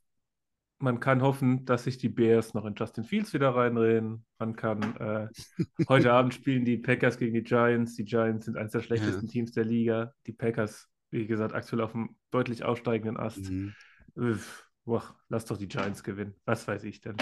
Man 0.81 1.01
kann 1.01 1.23
hoffen, 1.23 1.64
dass 1.64 1.85
sich 1.85 1.99
die 1.99 2.09
Bears 2.09 2.55
noch 2.55 2.64
in 2.64 2.75
Justin 2.77 3.05
Fields 3.05 3.35
wieder 3.35 3.51
reinreden. 3.55 4.25
Man 4.38 4.55
kann, 4.55 4.97
äh, 4.97 5.29
heute 5.88 6.12
Abend 6.12 6.35
spielen 6.35 6.64
die 6.64 6.79
Packers 6.79 7.19
gegen 7.19 7.35
die 7.35 7.43
Giants. 7.43 7.95
Die 7.97 8.05
Giants 8.05 8.47
sind 8.47 8.57
eines 8.57 8.73
der 8.73 8.83
schlechtesten 8.83 9.27
Teams 9.27 9.53
der 9.53 9.64
Liga. 9.64 10.14
Die 10.27 10.33
Packers, 10.33 10.88
wie 11.11 11.27
gesagt, 11.27 11.55
aktuell 11.55 11.83
auf 11.83 11.95
einem 11.95 12.17
deutlich 12.31 12.64
aufsteigenden 12.64 13.17
Ast. 13.17 13.45
Mhm. 13.45 13.75
Uff, 14.14 14.69
boah, 14.85 15.17
lass 15.29 15.47
doch 15.47 15.59
die 15.59 15.69
Giants 15.69 16.05
gewinnen. 16.05 16.35
Was 16.45 16.69
weiß 16.69 16.85
ich 16.85 17.01
denn? 17.01 17.17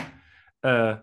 Äh, 0.62 0.96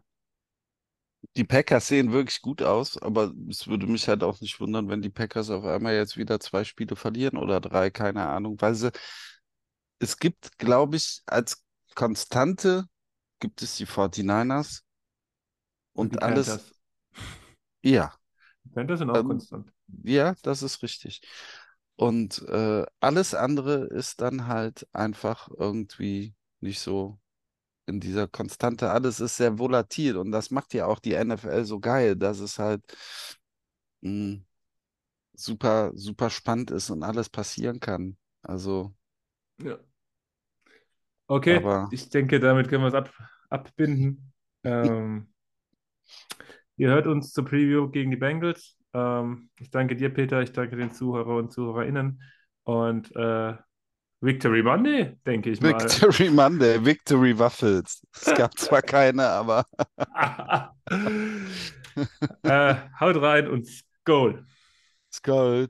Die 1.36 1.44
Packers 1.46 1.88
sehen 1.88 2.12
wirklich 2.12 2.42
gut 2.42 2.62
aus, 2.62 2.98
aber 3.02 3.34
es 3.50 3.68
würde 3.68 3.88
mich 3.88 4.08
halt 4.08 4.24
auch 4.24 4.40
nicht 4.42 4.60
wundern, 4.60 4.90
wenn 4.90 5.02
die 5.02 5.10
Packers 5.10 5.50
auf 5.50 5.64
einmal 5.66 5.96
jetzt 5.96 6.18
wieder 6.18 6.40
zwei 6.40 6.64
Spiele 6.64 6.96
verlieren 6.96 7.38
oder 7.38 7.60
drei, 7.62 7.90
keine 7.90 8.28
Ahnung, 8.28 8.58
weil 8.62 8.76
sie, 8.76 8.92
es 10.00 10.18
gibt, 10.20 10.58
glaube 10.60 10.98
ich, 10.98 11.22
als 11.26 11.63
Konstante 11.96 12.86
gibt 13.40 13.62
es 13.62 13.78
die 13.78 13.86
49ers 13.86 14.84
und 15.94 16.14
die 16.14 16.18
alles, 16.24 16.60
Panthers. 16.60 16.74
ja, 17.84 18.14
Die 18.66 18.70
Panthers 18.72 19.00
sind 19.00 19.10
auch 19.10 19.24
Ähm, 19.24 19.24
konstant. 19.24 19.72
ja, 20.04 20.36
das 20.44 20.64
ist 20.64 20.82
richtig. 20.84 21.22
Und 21.96 22.42
äh, 22.50 22.86
alles 23.00 23.36
andere 23.36 23.86
ist 23.86 24.22
dann 24.22 24.48
halt 24.48 24.88
einfach 24.94 25.50
irgendwie 25.58 26.36
nicht 26.62 26.80
so 26.80 27.20
in 27.88 28.00
dieser 28.02 28.28
Konstante. 28.28 28.92
Alles 28.92 29.20
ist 29.22 29.38
sehr 29.38 29.60
volatil 29.60 30.18
und 30.18 30.32
das 30.32 30.52
macht 30.52 30.74
ja 30.76 30.88
auch 30.88 31.00
die 31.00 31.14
NFL 31.16 31.66
so 31.66 31.80
geil, 31.82 32.16
dass 32.18 32.40
es 32.40 32.60
halt 32.60 32.84
mh, 34.02 34.42
super, 35.36 35.92
super 35.96 36.30
spannend 36.30 36.72
ist 36.72 36.90
und 36.92 37.04
alles 37.04 37.30
passieren 37.30 37.80
kann. 37.80 38.18
Also, 38.44 38.96
Ja. 39.58 39.80
Okay, 41.28 41.58
Aber- 41.58 41.88
ich 41.92 42.10
denke, 42.10 42.40
damit 42.40 42.70
können 42.70 42.84
wir 42.84 42.90
es 42.90 42.94
ab, 42.94 43.12
abbinden. 43.50 44.34
Ähm, 44.64 45.28
ihr 46.78 46.90
hört 46.90 47.08
uns 47.08 47.32
zur 47.32 47.46
Preview 47.46 47.90
gegen 47.90 48.12
die 48.12 48.18
Bengals. 48.18 48.78
Ähm, 48.94 49.50
ich 49.60 49.72
danke 49.72 49.96
dir, 49.96 50.14
Peter. 50.14 50.42
Ich 50.42 50.52
danke 50.52 50.76
den 50.76 50.92
Zuhörer 50.92 51.36
und 51.38 51.52
ZuhörerInnen. 51.52 52.22
Und 52.64 53.16
äh, 53.16 53.56
Victory 54.22 54.64
Monday, 54.64 55.18
denke 55.26 55.50
ich 55.50 55.60
mal. 55.60 55.74
Victory 55.74 56.30
Monday, 56.30 56.84
Victory 56.86 57.38
Waffles. 57.38 58.02
Es 58.14 58.34
gab 58.36 58.58
zwar 58.58 58.82
keine, 58.84 59.28
aber 59.28 59.66
äh, 62.44 62.76
haut 63.00 63.22
rein 63.22 63.48
und 63.50 63.68
Skol. 63.68 64.46
Skull. 65.12 65.68